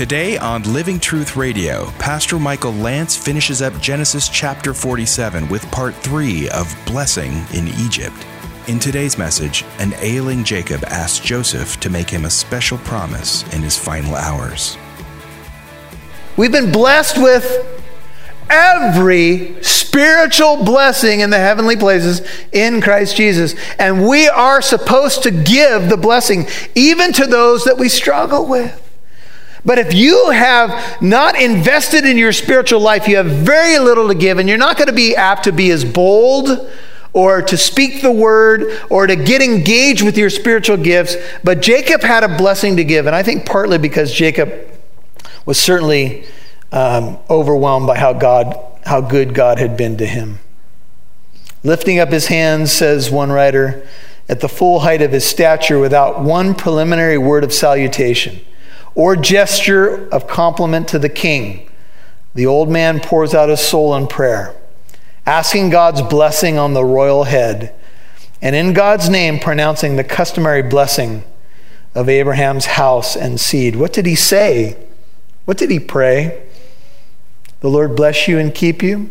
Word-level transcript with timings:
Today 0.00 0.38
on 0.38 0.62
Living 0.62 0.98
Truth 0.98 1.36
Radio, 1.36 1.90
Pastor 1.98 2.38
Michael 2.38 2.72
Lance 2.72 3.14
finishes 3.14 3.60
up 3.60 3.78
Genesis 3.82 4.30
chapter 4.30 4.72
47 4.72 5.46
with 5.50 5.70
part 5.70 5.94
3 5.94 6.48
of 6.48 6.74
Blessing 6.86 7.44
in 7.52 7.68
Egypt. 7.68 8.16
In 8.66 8.78
today's 8.78 9.18
message, 9.18 9.62
an 9.78 9.92
ailing 9.98 10.42
Jacob 10.42 10.82
asks 10.84 11.22
Joseph 11.22 11.78
to 11.80 11.90
make 11.90 12.08
him 12.08 12.24
a 12.24 12.30
special 12.30 12.78
promise 12.78 13.42
in 13.52 13.60
his 13.60 13.76
final 13.76 14.14
hours. 14.14 14.78
We've 16.38 16.50
been 16.50 16.72
blessed 16.72 17.20
with 17.20 17.44
every 18.48 19.62
spiritual 19.62 20.64
blessing 20.64 21.20
in 21.20 21.28
the 21.28 21.36
heavenly 21.36 21.76
places 21.76 22.26
in 22.52 22.80
Christ 22.80 23.18
Jesus. 23.18 23.54
And 23.78 24.08
we 24.08 24.30
are 24.30 24.62
supposed 24.62 25.24
to 25.24 25.30
give 25.30 25.90
the 25.90 25.98
blessing 25.98 26.46
even 26.74 27.12
to 27.12 27.26
those 27.26 27.64
that 27.64 27.76
we 27.76 27.90
struggle 27.90 28.46
with. 28.46 28.86
But 29.64 29.78
if 29.78 29.92
you 29.92 30.30
have 30.30 31.02
not 31.02 31.40
invested 31.40 32.06
in 32.06 32.16
your 32.16 32.32
spiritual 32.32 32.80
life, 32.80 33.06
you 33.06 33.16
have 33.16 33.26
very 33.26 33.78
little 33.78 34.08
to 34.08 34.14
give, 34.14 34.38
and 34.38 34.48
you're 34.48 34.58
not 34.58 34.76
going 34.76 34.88
to 34.88 34.94
be 34.94 35.14
apt 35.14 35.44
to 35.44 35.52
be 35.52 35.70
as 35.70 35.84
bold 35.84 36.70
or 37.12 37.42
to 37.42 37.56
speak 37.56 38.02
the 38.02 38.12
word 38.12 38.80
or 38.88 39.06
to 39.06 39.16
get 39.16 39.42
engaged 39.42 40.02
with 40.02 40.16
your 40.16 40.30
spiritual 40.30 40.76
gifts. 40.76 41.16
But 41.44 41.60
Jacob 41.60 42.02
had 42.02 42.24
a 42.24 42.36
blessing 42.36 42.76
to 42.76 42.84
give, 42.84 43.06
and 43.06 43.14
I 43.14 43.22
think 43.22 43.44
partly 43.44 43.78
because 43.78 44.12
Jacob 44.12 44.52
was 45.44 45.58
certainly 45.58 46.24
um, 46.72 47.18
overwhelmed 47.28 47.86
by 47.86 47.98
how 47.98 48.12
God, 48.12 48.58
how 48.84 49.00
good 49.00 49.34
God 49.34 49.58
had 49.58 49.76
been 49.76 49.96
to 49.98 50.06
him. 50.06 50.38
Lifting 51.62 51.98
up 51.98 52.10
his 52.10 52.28
hands, 52.28 52.72
says 52.72 53.10
one 53.10 53.30
writer, 53.30 53.86
at 54.28 54.40
the 54.40 54.48
full 54.48 54.80
height 54.80 55.02
of 55.02 55.12
his 55.12 55.26
stature 55.26 55.78
without 55.78 56.22
one 56.22 56.54
preliminary 56.54 57.18
word 57.18 57.44
of 57.44 57.52
salutation 57.52 58.40
or 58.94 59.16
gesture 59.16 60.08
of 60.08 60.26
compliment 60.26 60.88
to 60.88 60.98
the 60.98 61.08
king, 61.08 61.68
the 62.34 62.46
old 62.46 62.68
man 62.68 63.00
pours 63.00 63.34
out 63.34 63.48
his 63.48 63.60
soul 63.60 63.94
in 63.94 64.06
prayer, 64.06 64.54
asking 65.26 65.70
God's 65.70 66.02
blessing 66.02 66.58
on 66.58 66.74
the 66.74 66.84
royal 66.84 67.24
head, 67.24 67.74
and 68.42 68.56
in 68.56 68.72
God's 68.72 69.08
name 69.08 69.38
pronouncing 69.38 69.96
the 69.96 70.04
customary 70.04 70.62
blessing 70.62 71.24
of 71.94 72.08
Abraham's 72.08 72.66
house 72.66 73.16
and 73.16 73.40
seed. 73.40 73.76
What 73.76 73.92
did 73.92 74.06
he 74.06 74.14
say? 74.14 74.76
What 75.44 75.58
did 75.58 75.70
he 75.70 75.80
pray? 75.80 76.46
The 77.60 77.68
Lord 77.68 77.96
bless 77.96 78.28
you 78.28 78.38
and 78.38 78.54
keep 78.54 78.82
you. 78.82 79.10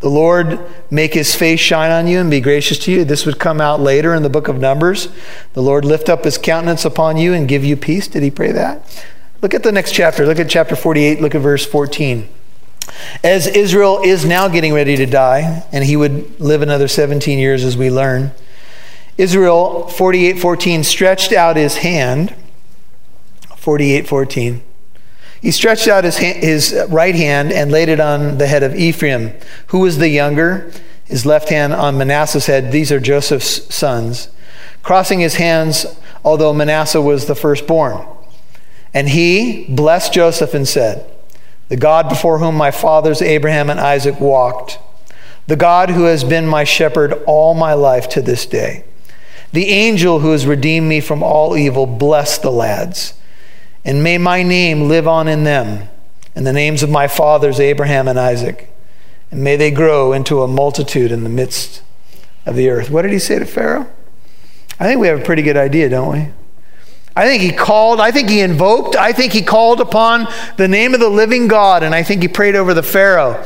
The 0.00 0.08
Lord 0.08 0.60
make 0.90 1.14
his 1.14 1.34
face 1.34 1.58
shine 1.58 1.90
on 1.90 2.06
you 2.06 2.20
and 2.20 2.30
be 2.30 2.40
gracious 2.40 2.78
to 2.80 2.92
you. 2.92 3.04
This 3.04 3.26
would 3.26 3.38
come 3.38 3.60
out 3.60 3.80
later 3.80 4.14
in 4.14 4.22
the 4.22 4.30
book 4.30 4.48
of 4.48 4.58
Numbers. 4.58 5.08
The 5.54 5.62
Lord 5.62 5.84
lift 5.84 6.08
up 6.08 6.24
his 6.24 6.38
countenance 6.38 6.84
upon 6.84 7.16
you 7.16 7.32
and 7.32 7.48
give 7.48 7.64
you 7.64 7.76
peace. 7.76 8.06
Did 8.06 8.22
he 8.22 8.30
pray 8.30 8.52
that? 8.52 9.04
Look 9.42 9.54
at 9.54 9.62
the 9.62 9.72
next 9.72 9.92
chapter. 9.92 10.24
Look 10.24 10.38
at 10.38 10.48
chapter 10.48 10.76
48. 10.76 11.20
Look 11.20 11.34
at 11.34 11.40
verse 11.40 11.66
14. 11.66 12.28
As 13.22 13.46
Israel 13.46 14.00
is 14.02 14.24
now 14.24 14.48
getting 14.48 14.72
ready 14.72 14.96
to 14.96 15.06
die, 15.06 15.64
and 15.72 15.84
he 15.84 15.96
would 15.96 16.40
live 16.40 16.62
another 16.62 16.88
17 16.88 17.38
years 17.38 17.64
as 17.64 17.76
we 17.76 17.90
learn, 17.90 18.32
Israel 19.16 19.88
48:14 19.90 20.84
stretched 20.84 21.32
out 21.32 21.56
his 21.56 21.78
hand 21.78 22.34
48:14 23.56 24.62
he 25.40 25.50
stretched 25.50 25.86
out 25.86 26.04
his, 26.04 26.16
his 26.16 26.76
right 26.88 27.14
hand 27.14 27.52
and 27.52 27.70
laid 27.70 27.88
it 27.88 28.00
on 28.00 28.38
the 28.38 28.46
head 28.46 28.62
of 28.62 28.74
Ephraim, 28.74 29.32
who 29.68 29.80
was 29.80 29.98
the 29.98 30.08
younger, 30.08 30.72
his 31.04 31.24
left 31.24 31.48
hand 31.48 31.72
on 31.72 31.96
Manasseh's 31.96 32.46
head. 32.46 32.72
These 32.72 32.90
are 32.90 33.00
Joseph's 33.00 33.72
sons. 33.74 34.28
Crossing 34.82 35.20
his 35.20 35.36
hands, 35.36 35.86
although 36.24 36.52
Manasseh 36.52 37.00
was 37.00 37.26
the 37.26 37.34
firstborn. 37.34 38.04
And 38.92 39.08
he 39.10 39.66
blessed 39.68 40.12
Joseph 40.12 40.54
and 40.54 40.66
said, 40.66 41.08
The 41.68 41.76
God 41.76 42.08
before 42.08 42.38
whom 42.38 42.56
my 42.56 42.70
fathers 42.70 43.22
Abraham 43.22 43.70
and 43.70 43.78
Isaac 43.78 44.18
walked, 44.20 44.78
the 45.46 45.56
God 45.56 45.90
who 45.90 46.04
has 46.04 46.24
been 46.24 46.46
my 46.46 46.64
shepherd 46.64 47.12
all 47.26 47.54
my 47.54 47.74
life 47.74 48.08
to 48.10 48.20
this 48.20 48.44
day, 48.44 48.84
the 49.52 49.68
angel 49.68 50.20
who 50.20 50.32
has 50.32 50.46
redeemed 50.46 50.88
me 50.88 51.00
from 51.00 51.22
all 51.22 51.56
evil, 51.56 51.86
bless 51.86 52.38
the 52.38 52.50
lads 52.50 53.14
and 53.84 54.02
may 54.02 54.18
my 54.18 54.42
name 54.42 54.88
live 54.88 55.08
on 55.08 55.28
in 55.28 55.44
them, 55.44 55.88
and 56.34 56.46
the 56.46 56.52
names 56.52 56.82
of 56.82 56.90
my 56.90 57.08
fathers, 57.08 57.58
Abraham 57.60 58.08
and 58.08 58.18
Isaac. 58.18 58.72
And 59.30 59.44
may 59.44 59.56
they 59.56 59.70
grow 59.70 60.12
into 60.12 60.42
a 60.42 60.48
multitude 60.48 61.12
in 61.12 61.22
the 61.22 61.28
midst 61.28 61.82
of 62.46 62.56
the 62.56 62.70
earth. 62.70 62.90
What 62.90 63.02
did 63.02 63.12
he 63.12 63.18
say 63.18 63.38
to 63.38 63.44
Pharaoh? 63.44 63.90
I 64.80 64.84
think 64.84 65.00
we 65.00 65.08
have 65.08 65.20
a 65.20 65.24
pretty 65.24 65.42
good 65.42 65.56
idea, 65.56 65.88
don't 65.88 66.12
we? 66.12 66.28
I 67.16 67.26
think 67.26 67.42
he 67.42 67.50
called, 67.50 68.00
I 68.00 68.12
think 68.12 68.28
he 68.28 68.40
invoked, 68.40 68.94
I 68.94 69.12
think 69.12 69.32
he 69.32 69.42
called 69.42 69.80
upon 69.80 70.28
the 70.56 70.68
name 70.68 70.94
of 70.94 71.00
the 71.00 71.08
living 71.08 71.48
God, 71.48 71.82
and 71.82 71.94
I 71.94 72.04
think 72.04 72.22
he 72.22 72.28
prayed 72.28 72.54
over 72.54 72.72
the 72.72 72.82
Pharaoh. 72.82 73.44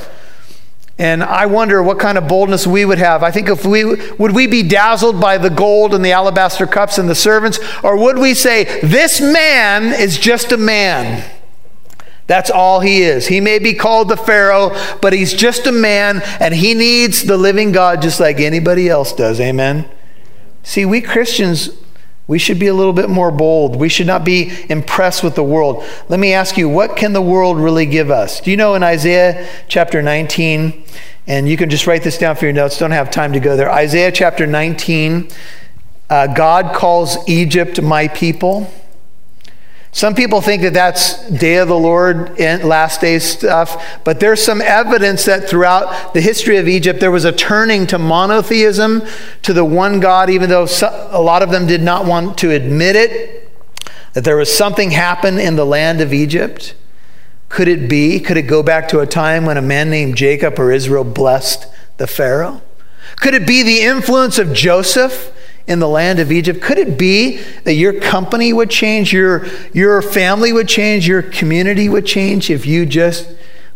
And 1.03 1.25
I 1.25 1.47
wonder 1.47 1.83
what 1.83 1.99
kind 1.99 2.17
of 2.17 2.29
boldness 2.29 2.65
we 2.65 2.85
would 2.85 2.99
have. 2.99 3.25
I 3.25 3.33
think 3.33 3.49
if 3.49 3.67
we 3.67 3.85
would 3.85 4.37
we 4.37 4.47
be 4.47 4.63
dazzled 4.63 5.21
by 5.21 5.37
the 5.37 5.51
gold 5.51 5.95
and 5.95 6.05
the 6.05 6.13
alabaster 6.13 6.65
cups 6.65 6.97
and 6.97 7.11
the 7.11 7.17
servants, 7.17 7.59
or 7.83 7.97
would 7.97 8.19
we 8.19 8.35
say, 8.35 8.81
This 8.83 9.21
man 9.21 10.01
is 10.01 10.17
just 10.17 10.53
a 10.53 10.57
man? 10.57 11.29
That's 12.29 12.51
all 12.51 12.79
he 12.79 13.03
is. 13.03 13.27
He 13.27 13.41
may 13.41 13.59
be 13.59 13.75
called 13.75 14.11
the 14.11 14.17
Pharaoh, 14.17 14.77
but 15.03 15.13
he's 15.13 15.35
just 15.35 15.67
a 15.67 15.73
man 15.73 16.23
and 16.39 16.55
he 16.55 16.73
needs 16.73 17.25
the 17.25 17.37
living 17.37 17.73
God 17.73 18.01
just 18.01 18.21
like 18.21 18.39
anybody 18.39 18.89
else 18.89 19.13
does. 19.13 19.41
Amen. 19.41 19.91
See, 20.63 20.85
we 20.85 21.01
Christians, 21.01 21.71
we 22.27 22.39
should 22.39 22.59
be 22.59 22.69
a 22.69 22.75
little 22.75 22.93
bit 22.93 23.11
more 23.11 23.31
bold. 23.31 23.77
We 23.77 23.89
should 23.89 24.07
not 24.07 24.25
be 24.25 24.53
impressed 24.69 25.23
with 25.25 25.35
the 25.35 25.43
world. 25.43 25.85
Let 26.09 26.21
me 26.21 26.33
ask 26.33 26.57
you, 26.57 26.69
what 26.69 26.97
can 26.97 27.13
the 27.13 27.23
world 27.23 27.59
really 27.59 27.87
give 27.87 28.11
us? 28.11 28.41
Do 28.41 28.51
you 28.51 28.57
know 28.57 28.75
in 28.75 28.83
Isaiah 28.83 29.49
chapter 29.69 30.03
19, 30.03 30.85
and 31.27 31.49
you 31.49 31.57
can 31.57 31.69
just 31.69 31.87
write 31.87 32.03
this 32.03 32.19
down 32.19 32.37
for 32.37 32.45
your 32.45 32.55
notes, 32.55 32.79
don't 32.79 32.93
have 32.93 33.11
time 33.11 33.33
to 33.33 33.41
go 33.41 33.57
there. 33.57 33.71
Isaiah 33.71 34.13
chapter 34.13 34.47
19, 34.47 35.29
uh, 36.11 36.27
God 36.29 36.75
calls 36.75 37.17
Egypt 37.29 37.81
my 37.83 38.09
people. 38.09 38.73
Some 39.95 40.15
people 40.15 40.41
think 40.41 40.63
that 40.63 40.73
that's 40.73 41.29
Day 41.29 41.57
of 41.57 41.69
the 41.69 41.79
Lord 41.79 42.41
and 42.41 42.65
last 42.65 43.03
day 43.03 43.19
stuff, 43.19 44.01
but 44.05 44.21
there's 44.21 44.43
some 44.43 44.63
evidence 44.63 45.27
that 45.27 45.47
throughout 45.49 46.15
the 46.15 46.23
history 46.23 46.57
of 46.57 46.67
Egypt 46.67 46.99
there 46.99 47.11
was 47.11 47.27
a 47.27 47.33
turning 47.33 47.87
to 47.89 47.99
monotheism, 47.99 49.03
to 49.43 49.53
the 49.53 49.67
one 49.67 50.01
God, 50.01 50.31
even 50.31 50.49
though 50.49 50.67
a 51.11 51.21
lot 51.21 51.43
of 51.43 51.51
them 51.51 51.67
did 51.67 51.83
not 51.83 52.07
want 52.07 52.39
to 52.39 52.51
admit 52.51 52.97
it, 52.97 53.53
that 54.15 54.25
there 54.25 54.37
was 54.37 54.51
something 54.51 54.93
happen 54.93 55.39
in 55.39 55.57
the 55.57 55.67
land 55.67 56.01
of 56.01 56.15
Egypt. 56.15 56.75
Could 57.51 57.69
it 57.69 57.87
be? 57.87 58.19
Could 58.19 58.39
it 58.39 58.43
go 58.43 58.63
back 58.63 58.89
to 58.89 59.01
a 59.01 59.07
time 59.07 59.45
when 59.45 59.59
a 59.59 59.63
man 59.63 59.91
named 59.91 60.17
Jacob 60.17 60.59
or 60.59 60.73
Israel 60.73 61.05
blessed 61.05 61.67
the 61.99 62.07
Pharaoh? 62.07 62.63
Could 63.17 63.35
it 63.35 63.47
be 63.47 63.63
the 63.63 63.83
influence 63.83 64.39
of 64.39 64.55
Joseph? 64.55 65.33
In 65.67 65.79
the 65.79 65.89
land 65.89 66.19
of 66.19 66.33
Egypt? 66.33 66.61
Could 66.61 66.79
it 66.79 66.99
be 66.99 67.39
that 67.65 67.75
your 67.75 68.01
company 68.01 68.53
would 68.53 68.71
change, 68.71 69.13
your, 69.13 69.47
your 69.73 70.03
family 70.03 70.53
would 70.53 70.69
change, 70.69 71.07
your 71.07 71.23
community 71.23 71.89
would 71.89 72.07
change 72.07 72.51
if 72.51 72.67
you 72.67 72.87
just 72.87 73.29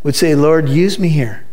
would 0.02 0.14
say, 0.14 0.34
Lord, 0.34 0.68
use 0.68 0.98
me 0.98 1.08
here? 1.08 1.46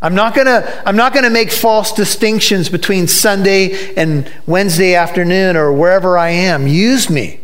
I'm 0.00 0.14
not 0.14 0.34
gonna, 0.34 0.82
I'm 0.86 0.96
not 0.96 1.12
gonna 1.12 1.30
make 1.30 1.50
false 1.50 1.92
distinctions 1.92 2.68
between 2.68 3.08
Sunday 3.08 3.94
and 3.96 4.30
Wednesday 4.46 4.94
afternoon 4.94 5.56
or 5.56 5.72
wherever 5.72 6.16
I 6.16 6.30
am. 6.30 6.68
Use 6.68 7.10
me. 7.10 7.40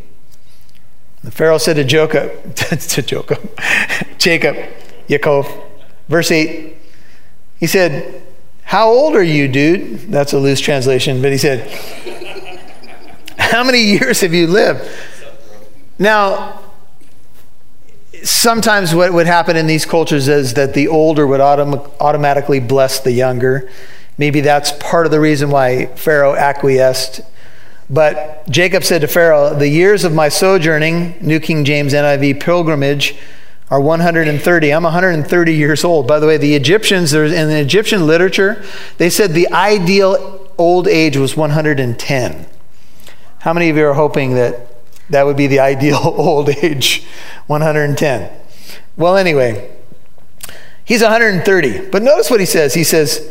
The 1.25 1.31
Pharaoh 1.31 1.59
said 1.59 1.77
to 1.77 1.85
Jacob, 1.85 2.55
to 2.55 3.03
Jacob, 3.03 3.61
Jacob, 4.19 4.57
Yaakov, 5.09 5.51
verse 6.09 6.31
8, 6.31 6.77
he 7.59 7.67
said, 7.67 8.23
How 8.63 8.89
old 8.89 9.17
are 9.17 9.23
you, 9.23 9.49
dude? 9.49 10.01
That's 10.13 10.33
a 10.33 10.39
loose 10.39 10.61
translation, 10.61 11.23
but 11.23 11.33
he 11.33 11.39
said, 11.39 11.67
how 13.55 13.63
many 13.63 13.83
years 13.83 14.21
have 14.23 14.35
you 14.35 14.49
lived? 14.49 14.83
Now, 15.97 16.61
sometimes 18.25 18.93
what 18.93 19.13
would 19.13 19.29
happen 19.29 19.57
in 19.57 19.69
these 19.69 19.87
cultures 19.87 20.27
is 20.27 20.55
that 20.55 20.75
the 20.75 20.89
older 20.89 21.25
would 21.25 21.39
autom- 21.39 21.89
automatically 22.01 22.59
bless 22.59 22.99
the 22.99 23.13
younger. 23.13 23.71
Maybe 24.19 24.41
that's 24.41 24.73
part 24.73 25.07
of 25.07 25.13
the 25.13 25.21
reason 25.21 25.51
why 25.51 25.87
Pharaoh 25.95 26.35
acquiesced. 26.35 27.21
But 27.89 28.49
Jacob 28.51 28.83
said 28.83 29.03
to 29.03 29.07
Pharaoh, 29.07 29.55
The 29.55 29.69
years 29.69 30.03
of 30.03 30.13
my 30.13 30.29
sojourning, 30.31 31.15
New 31.21 31.39
King 31.39 31.65
James 31.65 31.93
NIV 31.93 32.41
pilgrimage, 32.41 33.15
are 33.71 33.81
130. 33.81 34.71
I'm 34.73 34.83
130 34.83 35.55
years 35.55 35.85
old. 35.85 36.09
By 36.09 36.19
the 36.19 36.27
way, 36.27 36.39
the 36.39 36.57
Egyptians, 36.57 37.15
in 37.15 37.49
the 37.49 37.61
Egyptian 37.61 38.05
literature, 38.05 38.65
they 38.99 39.11
said 39.11 39.31
the 39.31 39.49
ideal 39.53 40.51
old 40.59 40.89
age 40.89 41.17
was 41.17 41.37
110. 41.37 42.47
How 43.45 43.53
many 43.53 43.69
of 43.69 43.77
you 43.77 43.87
are 43.87 43.93
hoping 43.93 44.37
that 44.37 44.69
that 45.11 45.27
would 45.27 45.37
be 45.37 45.47
the 45.47 45.61
ideal 45.61 45.97
old 46.03 46.49
age 46.49 47.05
110? 47.47 48.33
Well, 48.97 49.19
anyway, 49.19 49.71
he's 50.83 51.03
130. 51.03 51.91
But 51.91 52.03
notice 52.03 52.31
what 52.31 52.41
he 52.41 52.47
says. 52.47 52.73
He 52.73 52.85
says, 52.85 53.31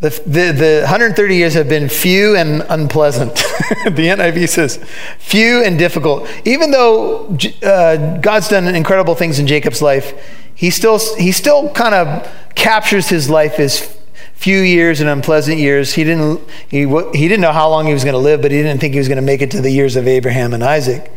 The, 0.00 0.08
the, 0.08 0.52
the 0.52 0.80
130 0.84 1.36
years 1.36 1.52
have 1.52 1.68
been 1.68 1.90
few 1.90 2.34
and 2.34 2.64
unpleasant. 2.70 3.34
the 3.34 4.08
NIV 4.08 4.48
says, 4.48 4.78
few 5.18 5.62
and 5.62 5.78
difficult. 5.78 6.26
Even 6.46 6.70
though 6.70 7.36
uh, 7.62 8.16
God's 8.20 8.48
done 8.48 8.74
incredible 8.74 9.14
things 9.14 9.38
in 9.38 9.46
Jacob's 9.46 9.82
life, 9.82 10.14
he 10.54 10.70
still, 10.70 10.98
he 11.16 11.30
still 11.32 11.68
kind 11.74 11.94
of 11.94 12.26
captures 12.54 13.10
his 13.10 13.28
life 13.28 13.60
as 13.60 13.97
few 14.38 14.60
years 14.60 15.00
and 15.00 15.10
unpleasant 15.10 15.58
years. 15.58 15.94
He 15.94 16.04
didn't, 16.04 16.40
he, 16.68 16.86
he 16.86 17.26
didn't 17.28 17.40
know 17.40 17.52
how 17.52 17.68
long 17.68 17.86
he 17.86 17.92
was 17.92 18.04
going 18.04 18.14
to 18.14 18.18
live, 18.18 18.40
but 18.40 18.52
he 18.52 18.62
didn't 18.62 18.80
think 18.80 18.94
he 18.94 18.98
was 18.98 19.08
going 19.08 19.16
to 19.16 19.22
make 19.22 19.42
it 19.42 19.50
to 19.50 19.60
the 19.60 19.70
years 19.70 19.96
of 19.96 20.06
Abraham 20.06 20.54
and 20.54 20.62
Isaac. 20.62 21.12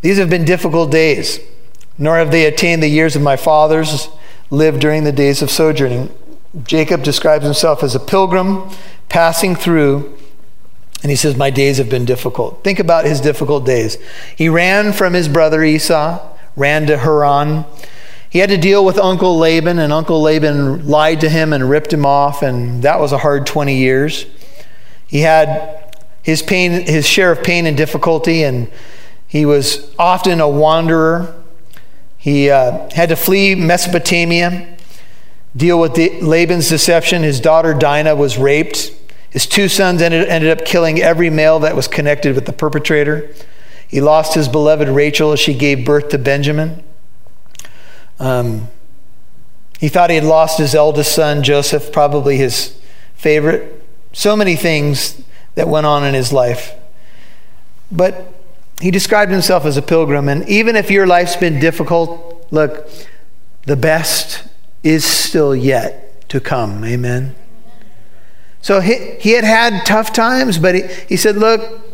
These 0.00 0.18
have 0.18 0.28
been 0.28 0.44
difficult 0.44 0.90
days, 0.90 1.38
nor 1.96 2.16
have 2.16 2.32
they 2.32 2.46
attained 2.46 2.82
the 2.82 2.88
years 2.88 3.14
of 3.14 3.22
my 3.22 3.36
fathers 3.36 4.08
lived 4.50 4.80
during 4.80 5.04
the 5.04 5.12
days 5.12 5.42
of 5.42 5.50
sojourning. 5.50 6.12
Jacob 6.64 7.04
describes 7.04 7.44
himself 7.44 7.84
as 7.84 7.94
a 7.94 8.00
pilgrim 8.00 8.68
passing 9.08 9.54
through, 9.54 10.18
and 11.02 11.10
he 11.10 11.16
says, 11.16 11.36
My 11.36 11.50
days 11.50 11.78
have 11.78 11.88
been 11.88 12.04
difficult. 12.04 12.64
Think 12.64 12.80
about 12.80 13.04
his 13.04 13.20
difficult 13.20 13.64
days. 13.64 13.96
He 14.34 14.48
ran 14.48 14.92
from 14.92 15.12
his 15.12 15.28
brother 15.28 15.62
Esau, 15.62 16.36
ran 16.56 16.86
to 16.86 16.98
Haran. 16.98 17.64
He 18.30 18.38
had 18.38 18.50
to 18.50 18.56
deal 18.56 18.84
with 18.84 18.96
Uncle 18.96 19.36
Laban, 19.38 19.80
and 19.80 19.92
Uncle 19.92 20.22
Laban 20.22 20.86
lied 20.86 21.20
to 21.22 21.28
him 21.28 21.52
and 21.52 21.68
ripped 21.68 21.92
him 21.92 22.06
off, 22.06 22.42
and 22.42 22.84
that 22.84 23.00
was 23.00 23.10
a 23.10 23.18
hard 23.18 23.44
20 23.44 23.76
years. 23.76 24.24
He 25.08 25.20
had 25.20 25.96
his 26.22 26.40
pain, 26.40 26.86
his 26.86 27.06
share 27.06 27.32
of 27.32 27.42
pain 27.42 27.66
and 27.66 27.76
difficulty, 27.76 28.44
and 28.44 28.70
he 29.26 29.44
was 29.44 29.92
often 29.98 30.40
a 30.40 30.48
wanderer. 30.48 31.42
He 32.18 32.50
uh, 32.50 32.88
had 32.90 33.08
to 33.08 33.16
flee 33.16 33.56
Mesopotamia 33.56 34.76
deal 35.56 35.80
with 35.80 35.94
the, 35.94 36.20
Laban's 36.20 36.68
deception. 36.68 37.24
His 37.24 37.40
daughter 37.40 37.74
Dinah 37.74 38.14
was 38.14 38.38
raped. 38.38 38.92
His 39.30 39.46
two 39.46 39.68
sons 39.68 40.02
ended, 40.02 40.28
ended 40.28 40.56
up 40.56 40.64
killing 40.64 41.00
every 41.00 41.30
male 41.30 41.58
that 41.60 41.74
was 41.74 41.88
connected 41.88 42.36
with 42.36 42.46
the 42.46 42.52
perpetrator. 42.52 43.34
He 43.88 44.00
lost 44.00 44.34
his 44.34 44.48
beloved 44.48 44.88
Rachel 44.88 45.32
as 45.32 45.40
she 45.40 45.52
gave 45.52 45.84
birth 45.84 46.10
to 46.10 46.18
Benjamin. 46.18 46.84
Um, 48.20 48.68
he 49.80 49.88
thought 49.88 50.10
he 50.10 50.16
had 50.16 50.24
lost 50.24 50.58
his 50.58 50.74
eldest 50.74 51.12
son, 51.12 51.42
Joseph, 51.42 51.90
probably 51.90 52.36
his 52.36 52.78
favorite. 53.14 53.82
So 54.12 54.36
many 54.36 54.54
things 54.54 55.20
that 55.54 55.68
went 55.68 55.86
on 55.86 56.04
in 56.04 56.14
his 56.14 56.32
life. 56.32 56.74
But 57.90 58.32
he 58.80 58.90
described 58.90 59.32
himself 59.32 59.64
as 59.64 59.76
a 59.76 59.82
pilgrim. 59.82 60.28
And 60.28 60.48
even 60.48 60.76
if 60.76 60.90
your 60.90 61.06
life's 61.06 61.36
been 61.36 61.58
difficult, 61.58 62.46
look, 62.50 62.88
the 63.66 63.76
best 63.76 64.44
is 64.82 65.04
still 65.04 65.56
yet 65.56 66.28
to 66.28 66.40
come. 66.40 66.84
Amen. 66.84 67.34
So 68.62 68.80
he, 68.80 69.16
he 69.18 69.32
had 69.32 69.44
had 69.44 69.86
tough 69.86 70.12
times, 70.12 70.58
but 70.58 70.74
he, 70.74 70.82
he 71.08 71.16
said, 71.16 71.36
Look, 71.36 71.89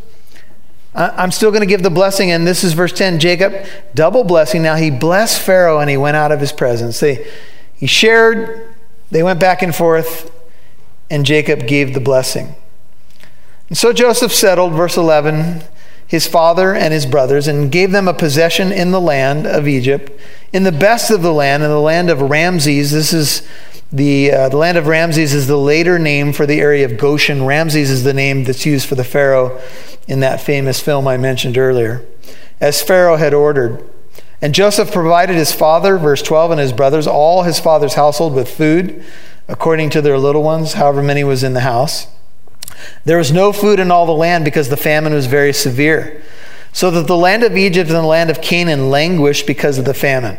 I'm 0.96 1.30
still 1.30 1.50
going 1.50 1.60
to 1.60 1.66
give 1.66 1.82
the 1.82 1.90
blessing. 1.90 2.30
And 2.30 2.46
this 2.46 2.64
is 2.64 2.72
verse 2.72 2.92
10 2.92 3.20
Jacob, 3.20 3.66
double 3.94 4.24
blessing. 4.24 4.62
Now 4.62 4.76
he 4.76 4.90
blessed 4.90 5.40
Pharaoh 5.40 5.78
and 5.78 5.90
he 5.90 5.96
went 5.96 6.16
out 6.16 6.32
of 6.32 6.40
his 6.40 6.52
presence. 6.52 7.00
They, 7.00 7.30
he 7.74 7.86
shared, 7.86 8.74
they 9.10 9.22
went 9.22 9.38
back 9.38 9.62
and 9.62 9.74
forth, 9.74 10.32
and 11.10 11.26
Jacob 11.26 11.66
gave 11.66 11.92
the 11.92 12.00
blessing. 12.00 12.54
And 13.68 13.76
so 13.76 13.92
Joseph 13.92 14.32
settled, 14.32 14.72
verse 14.72 14.96
11, 14.96 15.62
his 16.06 16.26
father 16.26 16.74
and 16.74 16.94
his 16.94 17.04
brothers, 17.04 17.46
and 17.46 17.70
gave 17.70 17.90
them 17.90 18.08
a 18.08 18.14
possession 18.14 18.72
in 18.72 18.92
the 18.92 19.00
land 19.00 19.46
of 19.46 19.68
Egypt, 19.68 20.18
in 20.52 20.62
the 20.62 20.72
best 20.72 21.10
of 21.10 21.20
the 21.20 21.32
land, 21.32 21.62
in 21.62 21.68
the 21.68 21.80
land 21.80 22.08
of 22.08 22.22
Ramses. 22.22 22.92
This 22.92 23.12
is 23.12 23.46
the, 23.92 24.32
uh, 24.32 24.48
the 24.48 24.56
land 24.56 24.76
of 24.76 24.86
Ramses 24.88 25.32
is 25.32 25.46
the 25.46 25.56
later 25.56 25.98
name 25.98 26.32
for 26.32 26.44
the 26.44 26.60
area 26.60 26.84
of 26.84 26.98
Goshen. 26.98 27.44
Ramses 27.44 27.90
is 27.90 28.02
the 28.02 28.14
name 28.14 28.44
that's 28.44 28.66
used 28.66 28.88
for 28.88 28.96
the 28.96 29.04
Pharaoh 29.04 29.60
in 30.08 30.20
that 30.20 30.40
famous 30.40 30.80
film 30.80 31.06
I 31.06 31.16
mentioned 31.16 31.56
earlier, 31.56 32.04
as 32.60 32.82
Pharaoh 32.82 33.16
had 33.16 33.32
ordered. 33.32 33.88
And 34.42 34.54
Joseph 34.54 34.92
provided 34.92 35.36
his 35.36 35.52
father, 35.52 35.98
verse 35.98 36.20
12, 36.22 36.52
and 36.52 36.60
his 36.60 36.72
brothers, 36.72 37.06
all 37.06 37.42
his 37.42 37.58
father's 37.58 37.94
household 37.94 38.34
with 38.34 38.50
food, 38.50 39.04
according 39.48 39.90
to 39.90 40.02
their 40.02 40.18
little 40.18 40.42
ones, 40.42 40.74
however 40.74 41.02
many 41.02 41.24
was 41.24 41.42
in 41.42 41.54
the 41.54 41.60
house. 41.60 42.08
There 43.04 43.18
was 43.18 43.32
no 43.32 43.52
food 43.52 43.80
in 43.80 43.90
all 43.90 44.04
the 44.04 44.12
land 44.12 44.44
because 44.44 44.68
the 44.68 44.76
famine 44.76 45.14
was 45.14 45.26
very 45.26 45.52
severe, 45.52 46.22
so 46.72 46.90
that 46.90 47.06
the 47.06 47.16
land 47.16 47.44
of 47.44 47.56
Egypt 47.56 47.88
and 47.88 47.98
the 47.98 48.02
land 48.02 48.30
of 48.30 48.42
Canaan 48.42 48.90
languished 48.90 49.46
because 49.46 49.78
of 49.78 49.84
the 49.84 49.94
famine. 49.94 50.38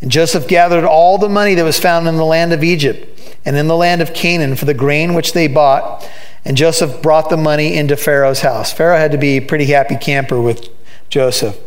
And 0.00 0.10
Joseph 0.10 0.46
gathered 0.48 0.84
all 0.84 1.18
the 1.18 1.28
money 1.28 1.54
that 1.54 1.64
was 1.64 1.78
found 1.78 2.06
in 2.06 2.16
the 2.16 2.24
land 2.24 2.52
of 2.52 2.62
Egypt 2.62 3.38
and 3.44 3.56
in 3.56 3.68
the 3.68 3.76
land 3.76 4.02
of 4.02 4.12
Canaan 4.12 4.56
for 4.56 4.64
the 4.64 4.74
grain 4.74 5.14
which 5.14 5.32
they 5.32 5.46
bought, 5.46 6.08
and 6.44 6.56
Joseph 6.56 7.02
brought 7.02 7.30
the 7.30 7.36
money 7.36 7.76
into 7.76 7.96
Pharaoh's 7.96 8.40
house. 8.40 8.72
Pharaoh 8.72 8.98
had 8.98 9.12
to 9.12 9.18
be 9.18 9.36
a 9.36 9.40
pretty 9.40 9.66
happy 9.66 9.96
camper 9.96 10.40
with 10.40 10.68
Joseph. 11.08 11.58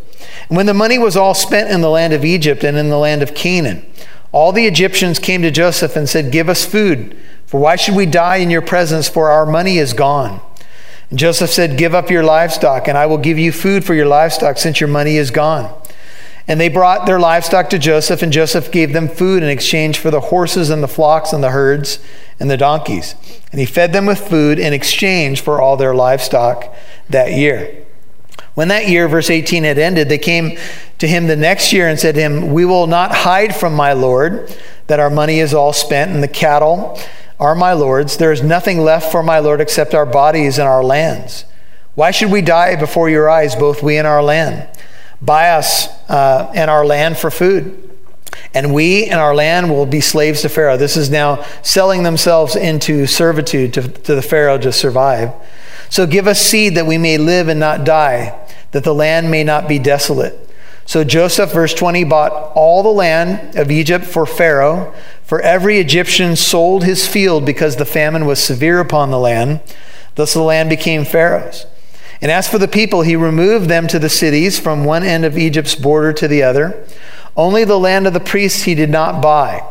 And 0.48 0.58
when 0.58 0.66
the 0.66 0.74
money 0.74 0.98
was 0.98 1.18
all 1.18 1.34
spent 1.34 1.72
in 1.72 1.82
the 1.82 1.90
land 1.90 2.14
of 2.14 2.24
Egypt 2.24 2.64
and 2.64 2.78
in 2.78 2.90
the 2.90 2.98
land 2.98 3.22
of 3.22 3.34
Canaan, 3.34 3.86
all 4.32 4.52
the 4.52 4.68
Egyptians 4.68 5.20
came 5.20 5.42
to 5.42 5.52
Joseph 5.52 5.96
and 5.96 6.08
said, 6.08 6.32
Give 6.32 6.50
us 6.50 6.66
food 6.66 7.18
for 7.50 7.60
why 7.60 7.78
should 7.78 7.96
we 7.96 8.06
die 8.06 8.36
in 8.36 8.52
your 8.52 8.62
presence? 8.62 9.10
For 9.10 9.32
our 9.32 9.44
money 9.44 9.80
is 9.80 9.94
gone. 9.94 10.40
And 11.10 11.18
Joseph 11.18 11.50
said, 11.50 11.80
Give 11.80 11.96
up 11.96 12.12
your 12.12 12.22
livestock, 12.22 12.88
and 12.88 12.96
I 12.96 13.08
will 13.08 13.18
give 13.18 13.40
you 13.40 13.52
food 13.52 13.84
for 13.84 13.96
your 13.96 14.06
livestock, 14.06 14.60
since 14.60 14.80
your 14.80 14.88
money 14.88 15.18
is 15.18 15.32
gone. 15.32 15.74
And 16.50 16.60
they 16.60 16.68
brought 16.68 17.06
their 17.06 17.20
livestock 17.20 17.70
to 17.70 17.78
Joseph, 17.78 18.24
and 18.24 18.34
Joseph 18.34 18.72
gave 18.72 18.92
them 18.92 19.08
food 19.08 19.44
in 19.44 19.50
exchange 19.50 20.00
for 20.00 20.10
the 20.10 20.20
horses 20.20 20.72
and 20.72 20.82
the 20.82 20.88
flocks 20.88 21.32
and 21.32 21.44
the 21.44 21.52
herds 21.52 22.00
and 22.40 22.50
the 22.50 22.58
donkeys. 22.58 23.14
And 23.52 23.60
he 23.60 23.68
fed 23.68 23.94
them 23.94 24.08
with 24.08 24.28
food 24.28 24.58
in 24.58 24.74
exchange 24.74 25.42
for 25.42 25.62
all 25.62 25.78
their 25.78 25.94
livestock 25.94 26.74
that 27.08 27.34
year. 27.34 27.86
When 28.56 28.68
that 28.70 28.90
year, 28.90 29.08
verse 29.08 29.30
18, 29.30 29.64
had 29.64 29.78
ended, 29.78 30.10
they 30.10 30.18
came 30.18 30.58
to 30.98 31.08
him 31.08 31.28
the 31.28 31.36
next 31.36 31.72
year 31.72 31.88
and 31.88 32.00
said 32.00 32.16
to 32.16 32.22
him, 32.22 32.52
We 32.52 32.66
will 32.66 32.88
not 32.88 33.14
hide 33.14 33.56
from 33.56 33.76
my 33.76 33.94
Lord 33.94 34.52
that 34.88 35.00
our 35.00 35.12
money 35.12 35.40
is 35.40 35.54
all 35.54 35.72
spent, 35.72 36.10
and 36.10 36.24
the 36.24 36.28
cattle 36.28 37.00
are 37.40 37.54
my 37.54 37.74
Lord's. 37.74 38.18
There 38.18 38.32
is 38.32 38.42
nothing 38.42 38.80
left 38.80 39.12
for 39.12 39.22
my 39.22 39.38
Lord 39.38 39.62
except 39.62 39.94
our 39.94 40.06
bodies 40.06 40.58
and 40.58 40.68
our 40.68 40.84
lands. 40.84 41.46
Why 41.94 42.10
should 42.10 42.32
we 42.32 42.42
die 42.42 42.76
before 42.76 43.08
your 43.08 43.30
eyes, 43.30 43.56
both 43.56 43.84
we 43.84 43.98
and 43.98 44.08
our 44.08 44.24
land? 44.24 44.68
Buy 45.22 45.50
us 45.52 45.88
uh, 46.10 46.52
and 46.56 46.70
our 46.70 46.86
land 46.86 47.18
for 47.18 47.30
food. 47.30 47.90
And 48.54 48.74
we 48.74 49.06
and 49.06 49.20
our 49.20 49.36
land 49.36 49.70
will 49.70 49.86
be 49.86 50.02
slaves 50.02 50.42
to 50.42 50.50
Pharaoh. 50.50 50.78
This 50.78 50.98
is 50.98 51.10
now 51.10 51.46
selling 51.62 52.04
themselves 52.04 52.56
into 52.56 53.06
servitude 53.06 53.74
to, 53.74 53.88
to 53.88 54.16
the 54.16 54.22
Pharaoh 54.22 54.58
to 54.58 54.72
survive. 54.72 55.34
So 55.90 56.08
give 56.08 56.28
us 56.28 56.42
seed 56.42 56.76
that 56.76 56.86
we 56.86 56.98
may 56.98 57.18
live 57.18 57.48
and 57.48 57.60
not 57.60 57.84
die, 57.84 58.40
that 58.72 58.84
the 58.84 58.94
land 58.94 59.30
may 59.30 59.44
not 59.44 59.68
be 59.68 59.80
desolate. 59.80 60.50
So 60.86 61.04
Joseph, 61.04 61.52
verse 61.52 61.74
20, 61.74 62.04
bought 62.06 62.52
all 62.56 62.82
the 62.82 62.90
land 62.90 63.56
of 63.56 63.70
Egypt 63.70 64.06
for 64.06 64.26
Pharaoh, 64.26 64.94
for 65.24 65.40
every 65.42 65.78
Egyptian 65.78 66.36
sold 66.36 66.84
his 66.84 67.08
field 67.08 67.46
because 67.46 67.76
the 67.76 67.86
famine 67.86 68.26
was 68.26 68.42
severe 68.42 68.80
upon 68.80 69.12
the 69.12 69.20
land. 69.20 69.62
Thus 70.16 70.34
the 70.34 70.42
land 70.42 70.70
became 70.70 71.06
Pharaoh's. 71.06 71.68
And 72.22 72.32
as 72.32 72.48
for 72.50 72.58
the 72.58 72.68
people, 72.68 73.02
he 73.02 73.16
removed 73.16 73.70
them 73.70 73.88
to 73.88 74.00
the 74.00 74.10
cities 74.10 74.60
from 74.60 74.84
one 74.84 75.04
end 75.04 75.24
of 75.26 75.38
Egypt's 75.38 75.76
border 75.76 76.12
to 76.14 76.28
the 76.28 76.44
other. 76.44 76.86
Only 77.38 77.64
the 77.64 77.80
land 77.80 78.08
of 78.08 78.14
the 78.14 78.20
priests 78.20 78.64
he 78.64 78.76
did 78.76 78.90
not 78.90 79.22
buy. 79.22 79.66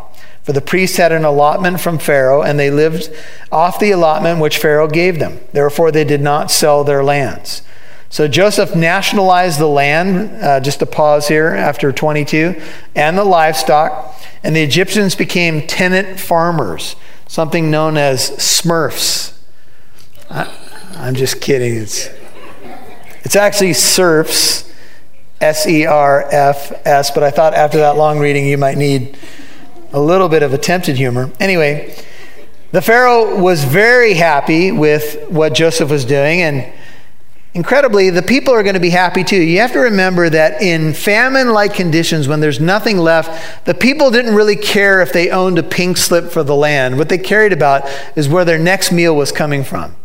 For 0.45 0.55
the 0.55 0.63
priests 0.63 0.97
had 0.97 1.13
an 1.13 1.27
allotment 1.27 1.79
from 1.79 1.99
Pharaoh, 1.99 2.41
and 2.41 2.59
they 2.59 2.71
lived 2.71 3.11
off 3.53 3.79
the 3.79 3.91
allotment 3.91 4.41
which 4.41 4.57
Pharaoh 4.57 4.89
gave 4.89 5.19
them. 5.19 5.41
Therefore, 5.53 5.93
they 5.93 6.05
did 6.05 6.23
not 6.23 6.51
sell 6.51 6.85
their 6.85 7.05
lands. 7.05 7.61
So 8.09 8.27
Joseph 8.27 8.75
nationalized 8.75 9.59
the 9.59 9.67
land, 9.67 10.43
uh, 10.43 10.61
just 10.61 10.81
a 10.81 10.87
pause 10.87 11.29
here 11.29 11.49
after 11.49 11.93
22, 11.93 12.59
and 12.95 13.19
the 13.19 13.25
livestock, 13.25 14.19
and 14.43 14.57
the 14.57 14.63
Egyptians 14.63 15.15
became 15.15 15.67
tenant 15.67 16.19
farmers, 16.19 16.97
something 17.27 17.71
known 17.71 17.99
as 17.99 18.31
smurfs. 18.31 19.37
I, 20.31 20.51
am 20.95 21.15
just 21.15 21.43
kidding. 21.43 21.75
It's, 21.75 22.09
it's 23.23 23.37
actually 23.37 23.73
serfs, 23.73 24.73
S 25.41 25.67
E 25.67 25.87
R 25.87 26.27
F 26.31 26.73
S, 26.87 27.11
but 27.11 27.23
I 27.23 27.31
thought 27.31 27.55
after 27.55 27.79
that 27.79 27.97
long 27.97 28.19
reading 28.19 28.47
you 28.47 28.59
might 28.59 28.77
need 28.77 29.17
a 29.93 30.01
little 30.01 30.29
bit 30.29 30.43
of 30.43 30.53
attempted 30.53 30.97
humor. 30.97 31.31
Anyway, 31.41 31.95
the 32.73 32.83
Pharaoh 32.83 33.41
was 33.41 33.65
very 33.65 34.15
happy 34.15 34.73
with 34.73 35.29
what 35.29 35.55
Joseph 35.55 35.91
was 35.91 36.05
doing, 36.05 36.43
and 36.43 36.73
Incredibly, 37.55 38.11
the 38.11 38.23
people 38.23 38.53
are 38.53 38.63
going 38.63 38.75
to 38.75 38.81
be 38.81 38.91
happy 38.91 39.25
too. 39.25 39.41
You 39.41 39.59
have 39.61 39.73
to 39.73 39.81
remember 39.81 40.29
that 40.29 40.61
in 40.61 40.93
famine 40.93 41.53
like 41.53 41.75
conditions, 41.75 42.29
when 42.29 42.41
there's 42.41 42.61
nothing 42.61 42.99
left, 42.99 43.65
the 43.65 43.75
people 43.75 44.11
didn't 44.11 44.35
really 44.35 44.55
care 44.55 45.01
if 45.01 45.13
they 45.13 45.31
owned 45.31 45.59
a 45.59 45.63
pink 45.63 45.97
slip 45.97 46.31
for 46.31 46.45
the 46.45 46.55
land. 46.55 46.99
What 46.99 47.09
they 47.09 47.19
cared 47.19 47.53
about 47.53 47.83
is 48.15 48.29
where 48.29 48.45
their 48.45 48.59
next 48.59 48.93
meal 48.93 49.17
was 49.17 49.33
coming 49.33 49.65
from. 49.65 49.97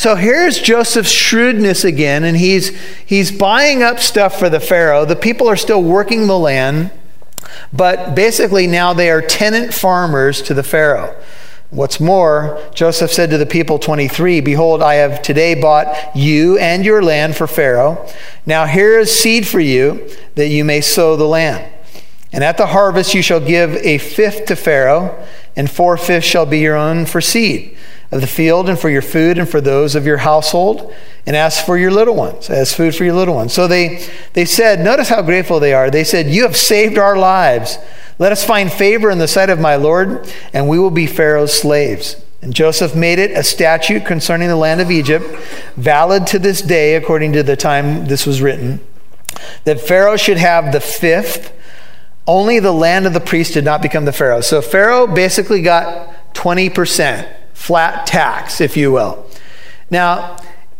So 0.00 0.16
here's 0.16 0.58
Joseph's 0.58 1.10
shrewdness 1.10 1.84
again, 1.84 2.24
and 2.24 2.34
he's, 2.34 2.74
he's 3.04 3.30
buying 3.30 3.82
up 3.82 3.98
stuff 3.98 4.38
for 4.38 4.48
the 4.48 4.58
Pharaoh. 4.58 5.04
The 5.04 5.14
people 5.14 5.46
are 5.46 5.56
still 5.56 5.82
working 5.82 6.26
the 6.26 6.38
land, 6.38 6.90
but 7.70 8.14
basically 8.14 8.66
now 8.66 8.94
they 8.94 9.10
are 9.10 9.20
tenant 9.20 9.74
farmers 9.74 10.40
to 10.40 10.54
the 10.54 10.62
Pharaoh. 10.62 11.14
What's 11.68 12.00
more, 12.00 12.66
Joseph 12.74 13.10
said 13.10 13.28
to 13.28 13.36
the 13.36 13.44
people, 13.44 13.78
23, 13.78 14.40
Behold, 14.40 14.80
I 14.80 14.94
have 14.94 15.20
today 15.20 15.54
bought 15.54 16.16
you 16.16 16.56
and 16.56 16.82
your 16.82 17.02
land 17.02 17.36
for 17.36 17.46
Pharaoh. 17.46 18.08
Now 18.46 18.64
here 18.64 18.98
is 18.98 19.14
seed 19.14 19.46
for 19.46 19.60
you, 19.60 20.08
that 20.34 20.48
you 20.48 20.64
may 20.64 20.80
sow 20.80 21.14
the 21.14 21.28
land. 21.28 21.70
And 22.32 22.42
at 22.42 22.56
the 22.56 22.68
harvest 22.68 23.12
you 23.12 23.20
shall 23.20 23.38
give 23.38 23.74
a 23.74 23.98
fifth 23.98 24.46
to 24.46 24.56
Pharaoh, 24.56 25.22
and 25.54 25.70
four 25.70 25.98
fifths 25.98 26.26
shall 26.26 26.46
be 26.46 26.60
your 26.60 26.76
own 26.76 27.04
for 27.04 27.20
seed 27.20 27.76
of 28.10 28.20
the 28.20 28.26
field, 28.26 28.68
and 28.68 28.78
for 28.78 28.90
your 28.90 29.02
food, 29.02 29.38
and 29.38 29.48
for 29.48 29.60
those 29.60 29.94
of 29.94 30.04
your 30.04 30.18
household, 30.18 30.92
and 31.26 31.36
as 31.36 31.60
for 31.60 31.78
your 31.78 31.90
little 31.90 32.14
ones, 32.14 32.50
as 32.50 32.74
food 32.74 32.94
for 32.94 33.04
your 33.04 33.14
little 33.14 33.34
ones. 33.34 33.52
So 33.52 33.68
they, 33.68 34.06
they 34.32 34.44
said, 34.44 34.80
Notice 34.80 35.08
how 35.08 35.22
grateful 35.22 35.60
they 35.60 35.72
are. 35.72 35.90
They 35.90 36.04
said, 36.04 36.26
You 36.26 36.42
have 36.42 36.56
saved 36.56 36.98
our 36.98 37.16
lives. 37.16 37.78
Let 38.18 38.32
us 38.32 38.44
find 38.44 38.70
favor 38.70 39.10
in 39.10 39.18
the 39.18 39.28
sight 39.28 39.48
of 39.48 39.60
my 39.60 39.76
Lord, 39.76 40.30
and 40.52 40.68
we 40.68 40.78
will 40.78 40.90
be 40.90 41.06
Pharaoh's 41.06 41.54
slaves. 41.54 42.16
And 42.42 42.54
Joseph 42.54 42.94
made 42.94 43.18
it 43.18 43.32
a 43.32 43.42
statute 43.42 44.04
concerning 44.06 44.48
the 44.48 44.56
land 44.56 44.80
of 44.80 44.90
Egypt, 44.90 45.26
valid 45.76 46.26
to 46.28 46.38
this 46.38 46.62
day, 46.62 46.96
according 46.96 47.32
to 47.34 47.42
the 47.42 47.56
time 47.56 48.06
this 48.06 48.26
was 48.26 48.40
written, 48.40 48.80
that 49.64 49.80
Pharaoh 49.80 50.16
should 50.16 50.38
have 50.38 50.72
the 50.72 50.80
fifth. 50.80 51.52
Only 52.26 52.60
the 52.60 52.72
land 52.72 53.06
of 53.06 53.12
the 53.12 53.20
priest 53.20 53.54
did 53.54 53.64
not 53.64 53.82
become 53.82 54.04
the 54.04 54.12
Pharaoh. 54.12 54.40
So 54.40 54.62
Pharaoh 54.62 55.06
basically 55.06 55.62
got 55.62 56.34
20%, 56.34 57.28
flat 57.60 58.06
tax, 58.06 58.58
if 58.62 58.74
you 58.74 58.90
will. 58.90 59.26
Now, 59.90 60.38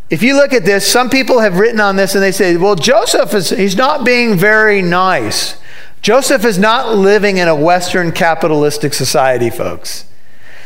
if 0.08 0.22
you 0.22 0.34
look 0.34 0.54
at 0.54 0.64
this, 0.64 0.90
some 0.90 1.10
people 1.10 1.40
have 1.40 1.58
written 1.58 1.78
on 1.78 1.96
this 1.96 2.14
and 2.14 2.24
they 2.24 2.32
say, 2.32 2.56
well, 2.56 2.74
Joseph 2.74 3.34
is 3.34 3.50
he's 3.50 3.76
not 3.76 4.02
being 4.02 4.34
very 4.34 4.80
nice. 4.80 5.60
Joseph 6.00 6.42
is 6.46 6.58
not 6.58 6.96
living 6.96 7.36
in 7.36 7.48
a 7.48 7.54
Western 7.54 8.12
capitalistic 8.12 8.94
society, 8.94 9.50
folks. 9.50 10.06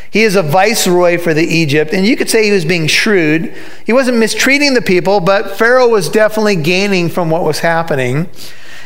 He 0.08 0.22
is 0.22 0.36
a 0.36 0.42
viceroy 0.42 1.18
for 1.18 1.34
the 1.34 1.44
Egypt, 1.44 1.92
and 1.92 2.06
you 2.06 2.16
could 2.16 2.30
say 2.30 2.44
he 2.44 2.52
was 2.52 2.64
being 2.64 2.86
shrewd. 2.86 3.52
He 3.84 3.92
wasn't 3.92 4.18
mistreating 4.18 4.74
the 4.74 4.82
people, 4.82 5.18
but 5.18 5.58
Pharaoh 5.58 5.88
was 5.88 6.08
definitely 6.08 6.54
gaining 6.54 7.08
from 7.08 7.28
what 7.28 7.42
was 7.42 7.58
happening. 7.58 8.28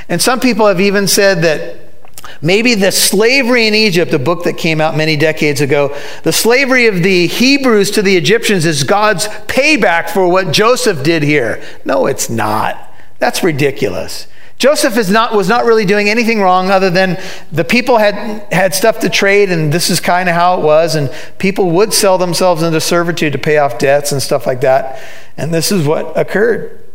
And 0.09 0.23
some 0.23 0.41
people 0.41 0.67
have 0.67 0.81
even 0.81 1.07
said 1.07 1.43
that 1.43 1.88
Maybe 2.41 2.75
the 2.75 2.93
slavery 2.93 3.67
in 3.67 3.75
Egypt, 3.75 4.13
a 4.13 4.19
book 4.19 4.45
that 4.45 4.59
came 4.59 4.81
out 4.81 4.97
many 4.97 5.17
decades 5.17 5.61
ago, 5.61 5.97
the 6.23 6.33
slavery 6.33 6.87
of 6.87 7.03
the 7.03 7.27
Hebrews 7.27 7.91
to 7.93 8.03
the 8.03 8.17
Egyptians 8.17 8.65
is 8.65 8.85
God's 8.85 9.27
payback 9.47 10.11
for 10.11 10.29
what 10.29 10.53
Joseph 10.53 11.03
did 11.03 11.23
here. 11.23 11.63
No, 11.85 12.07
it's 12.07 12.31
not. 12.31 12.93
That's 13.19 13.43
ridiculous. 13.43 14.29
Joseph 14.59 14.97
is 14.97 15.09
not, 15.09 15.35
was 15.35 15.49
not 15.49 15.65
really 15.65 15.85
doing 15.85 16.09
anything 16.09 16.41
wrong 16.41 16.69
other 16.69 16.91
than 16.91 17.17
the 17.53 17.65
people 17.65 17.99
had, 17.99 18.53
had 18.53 18.75
stuff 18.75 18.99
to 19.01 19.09
trade, 19.09 19.51
and 19.51 19.73
this 19.73 19.89
is 19.89 20.01
kind 20.01 20.29
of 20.29 20.35
how 20.35 20.61
it 20.61 20.65
was. 20.65 20.97
And 20.97 21.13
people 21.39 21.71
would 21.71 21.95
sell 21.95 22.19
themselves 22.19 22.63
into 22.63 22.81
servitude 22.81 23.33
to 23.35 23.39
pay 23.39 23.59
off 23.59 23.79
debts 23.79 24.11
and 24.11 24.21
stuff 24.21 24.47
like 24.47 24.61
that. 24.63 25.01
And 25.37 25.55
this 25.55 25.71
is 25.71 25.87
what 25.87 26.17
occurred. 26.19 26.88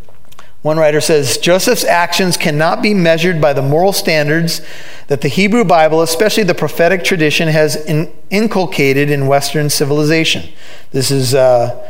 One 0.63 0.77
writer 0.77 1.01
says 1.01 1.37
Joseph's 1.37 1.83
actions 1.83 2.37
cannot 2.37 2.81
be 2.81 2.93
measured 2.93 3.41
by 3.41 3.51
the 3.51 3.61
moral 3.61 3.91
standards 3.91 4.61
that 5.07 5.19
the 5.19 5.27
Hebrew 5.27 5.65
Bible, 5.65 6.01
especially 6.01 6.43
the 6.43 6.55
prophetic 6.55 7.03
tradition, 7.03 7.49
has 7.49 7.75
in, 7.75 8.11
inculcated 8.29 9.11
in 9.11 9.27
Western 9.27 9.69
civilization. 9.69 10.49
This 10.91 11.11
is 11.11 11.35
uh, 11.35 11.85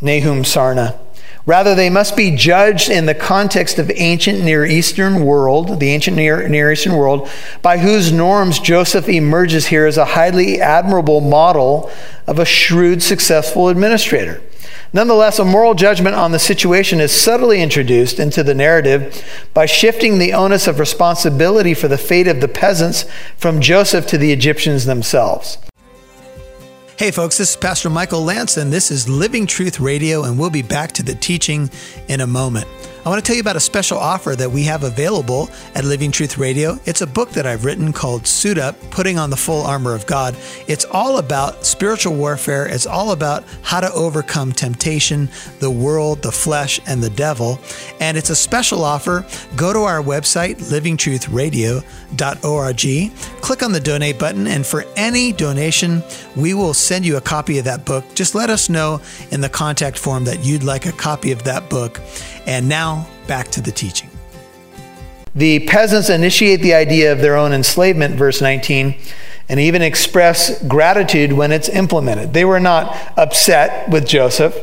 Nahum 0.00 0.44
Sarna. 0.44 0.96
Rather, 1.44 1.74
they 1.74 1.90
must 1.90 2.16
be 2.16 2.36
judged 2.36 2.88
in 2.88 3.06
the 3.06 3.16
context 3.16 3.80
of 3.80 3.90
ancient 3.96 4.44
Near 4.44 4.64
Eastern 4.64 5.24
world, 5.24 5.80
the 5.80 5.90
ancient 5.90 6.16
Near, 6.16 6.48
Near 6.48 6.70
Eastern 6.70 6.94
world, 6.94 7.28
by 7.62 7.78
whose 7.78 8.12
norms 8.12 8.60
Joseph 8.60 9.08
emerges 9.08 9.66
here 9.66 9.86
as 9.86 9.98
a 9.98 10.04
highly 10.04 10.60
admirable 10.60 11.20
model 11.20 11.90
of 12.28 12.38
a 12.38 12.44
shrewd, 12.44 13.02
successful 13.02 13.68
administrator. 13.68 14.40
Nonetheless, 14.94 15.38
a 15.38 15.44
moral 15.44 15.74
judgment 15.74 16.14
on 16.14 16.32
the 16.32 16.38
situation 16.38 17.00
is 17.00 17.12
subtly 17.12 17.62
introduced 17.62 18.18
into 18.18 18.42
the 18.42 18.54
narrative 18.54 19.24
by 19.54 19.64
shifting 19.64 20.18
the 20.18 20.34
onus 20.34 20.66
of 20.66 20.78
responsibility 20.78 21.72
for 21.72 21.88
the 21.88 21.96
fate 21.96 22.28
of 22.28 22.42
the 22.42 22.48
peasants 22.48 23.06
from 23.38 23.60
Joseph 23.60 24.06
to 24.08 24.18
the 24.18 24.32
Egyptians 24.32 24.84
themselves. 24.84 25.56
Hey, 26.98 27.10
folks, 27.10 27.38
this 27.38 27.50
is 27.50 27.56
Pastor 27.56 27.88
Michael 27.88 28.22
Lance, 28.22 28.58
and 28.58 28.70
this 28.70 28.90
is 28.90 29.08
Living 29.08 29.46
Truth 29.46 29.80
Radio, 29.80 30.24
and 30.24 30.38
we'll 30.38 30.50
be 30.50 30.62
back 30.62 30.92
to 30.92 31.02
the 31.02 31.14
teaching 31.14 31.70
in 32.08 32.20
a 32.20 32.26
moment. 32.26 32.68
I 33.04 33.08
want 33.08 33.18
to 33.18 33.26
tell 33.26 33.34
you 33.34 33.40
about 33.40 33.56
a 33.56 33.60
special 33.60 33.98
offer 33.98 34.36
that 34.36 34.52
we 34.52 34.62
have 34.62 34.84
available 34.84 35.50
at 35.74 35.84
Living 35.84 36.12
Truth 36.12 36.38
Radio. 36.38 36.78
It's 36.84 37.00
a 37.00 37.06
book 37.06 37.30
that 37.30 37.48
I've 37.48 37.64
written 37.64 37.92
called 37.92 38.28
Suit 38.28 38.58
Up 38.58 38.80
Putting 38.92 39.18
on 39.18 39.28
the 39.28 39.36
Full 39.36 39.62
Armor 39.62 39.92
of 39.92 40.06
God. 40.06 40.36
It's 40.68 40.84
all 40.84 41.18
about 41.18 41.66
spiritual 41.66 42.14
warfare, 42.14 42.64
it's 42.64 42.86
all 42.86 43.10
about 43.10 43.42
how 43.62 43.80
to 43.80 43.92
overcome 43.92 44.52
temptation, 44.52 45.28
the 45.58 45.68
world, 45.68 46.22
the 46.22 46.30
flesh, 46.30 46.78
and 46.86 47.02
the 47.02 47.10
devil. 47.10 47.58
And 47.98 48.16
it's 48.16 48.30
a 48.30 48.36
special 48.36 48.84
offer. 48.84 49.26
Go 49.56 49.72
to 49.72 49.80
our 49.80 50.00
website, 50.00 50.70
livingtruthradio.org, 50.70 53.42
click 53.42 53.64
on 53.64 53.72
the 53.72 53.80
donate 53.80 54.20
button, 54.20 54.46
and 54.46 54.64
for 54.64 54.84
any 54.94 55.32
donation, 55.32 56.04
we 56.36 56.54
will 56.54 56.72
send 56.72 57.04
you 57.04 57.16
a 57.16 57.20
copy 57.20 57.58
of 57.58 57.64
that 57.64 57.84
book. 57.84 58.04
Just 58.14 58.36
let 58.36 58.48
us 58.48 58.68
know 58.68 59.00
in 59.32 59.40
the 59.40 59.48
contact 59.48 59.98
form 59.98 60.22
that 60.26 60.44
you'd 60.44 60.62
like 60.62 60.86
a 60.86 60.92
copy 60.92 61.32
of 61.32 61.42
that 61.42 61.68
book. 61.68 62.00
And 62.46 62.68
now 62.68 63.06
back 63.26 63.48
to 63.48 63.60
the 63.60 63.72
teaching. 63.72 64.10
The 65.34 65.60
peasants 65.60 66.10
initiate 66.10 66.60
the 66.60 66.74
idea 66.74 67.12
of 67.12 67.20
their 67.20 67.36
own 67.36 67.52
enslavement, 67.52 68.16
verse 68.16 68.42
19, 68.42 68.94
and 69.48 69.60
even 69.60 69.82
express 69.82 70.62
gratitude 70.64 71.32
when 71.32 71.52
it's 71.52 71.68
implemented. 71.68 72.32
They 72.32 72.44
were 72.44 72.60
not 72.60 72.96
upset 73.16 73.88
with 73.88 74.06
Joseph. 74.06 74.54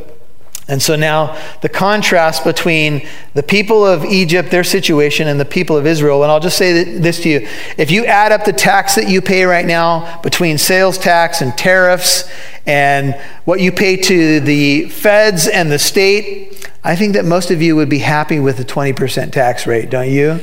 And 0.70 0.82
so 0.82 0.96
now 0.96 1.36
the 1.62 1.70
contrast 1.70 2.44
between 2.44 3.08
the 3.34 3.42
people 3.42 3.86
of 3.86 4.06
Egypt, 4.06 4.52
their 4.52 4.64
situation, 4.64 5.28
and 5.28 5.40
the 5.40 5.46
people 5.46 5.76
of 5.76 5.88
Israel. 5.88 6.22
And 6.24 6.32
I'll 6.32 6.40
just 6.40 6.58
say 6.58 6.84
this 6.84 7.22
to 7.24 7.30
you 7.30 7.48
if 7.78 7.90
you 7.90 8.06
add 8.06 8.32
up 8.32 8.46
the 8.46 8.54
tax 8.54 8.96
that 8.96 9.10
you 9.10 9.22
pay 9.22 9.44
right 9.46 9.66
now 9.66 10.22
between 10.22 10.58
sales 10.58 10.98
tax 10.98 11.42
and 11.42 11.58
tariffs 11.58 12.30
and 12.66 13.16
what 13.46 13.60
you 13.60 13.72
pay 13.72 13.98
to 13.98 14.40
the 14.40 14.90
feds 14.90 15.48
and 15.48 15.72
the 15.72 15.80
state, 15.80 16.70
I 16.84 16.96
think 16.96 17.14
that 17.14 17.26
most 17.26 17.50
of 17.50 17.62
you 17.62 17.76
would 17.76 17.90
be 17.90 18.00
happy 18.00 18.40
with 18.40 18.58
the 18.58 18.66
20% 18.66 19.32
tax 19.32 19.66
rate, 19.66 19.90
don't 19.90 20.12
you? 20.12 20.40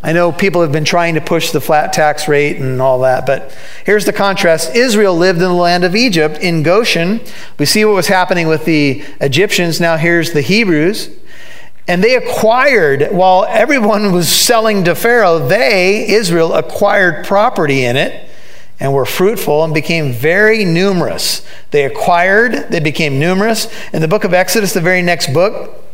I 0.00 0.12
know 0.12 0.30
people 0.30 0.62
have 0.62 0.70
been 0.70 0.84
trying 0.84 1.14
to 1.14 1.20
push 1.20 1.50
the 1.50 1.60
flat 1.60 1.92
tax 1.92 2.28
rate 2.28 2.58
and 2.58 2.80
all 2.80 3.00
that, 3.00 3.26
but 3.26 3.56
here's 3.84 4.04
the 4.04 4.12
contrast. 4.12 4.76
Israel 4.76 5.16
lived 5.16 5.38
in 5.38 5.48
the 5.48 5.52
land 5.52 5.82
of 5.82 5.96
Egypt, 5.96 6.38
in 6.38 6.62
Goshen. 6.62 7.20
We 7.58 7.66
see 7.66 7.84
what 7.84 7.94
was 7.94 8.06
happening 8.06 8.46
with 8.46 8.64
the 8.64 9.02
Egyptians. 9.20 9.80
Now 9.80 9.96
here's 9.96 10.32
the 10.32 10.40
Hebrews. 10.40 11.10
And 11.88 12.04
they 12.04 12.14
acquired, 12.14 13.08
while 13.10 13.44
everyone 13.48 14.12
was 14.12 14.28
selling 14.28 14.84
to 14.84 14.94
Pharaoh, 14.94 15.48
they, 15.48 16.08
Israel, 16.08 16.52
acquired 16.52 17.26
property 17.26 17.84
in 17.84 17.96
it 17.96 18.28
and 18.78 18.92
were 18.92 19.06
fruitful 19.06 19.64
and 19.64 19.74
became 19.74 20.12
very 20.12 20.64
numerous. 20.64 21.44
They 21.72 21.84
acquired, 21.84 22.70
they 22.70 22.78
became 22.78 23.18
numerous. 23.18 23.66
In 23.92 24.00
the 24.00 24.06
book 24.06 24.22
of 24.22 24.32
Exodus, 24.32 24.74
the 24.74 24.80
very 24.80 25.02
next 25.02 25.32
book, 25.34 25.84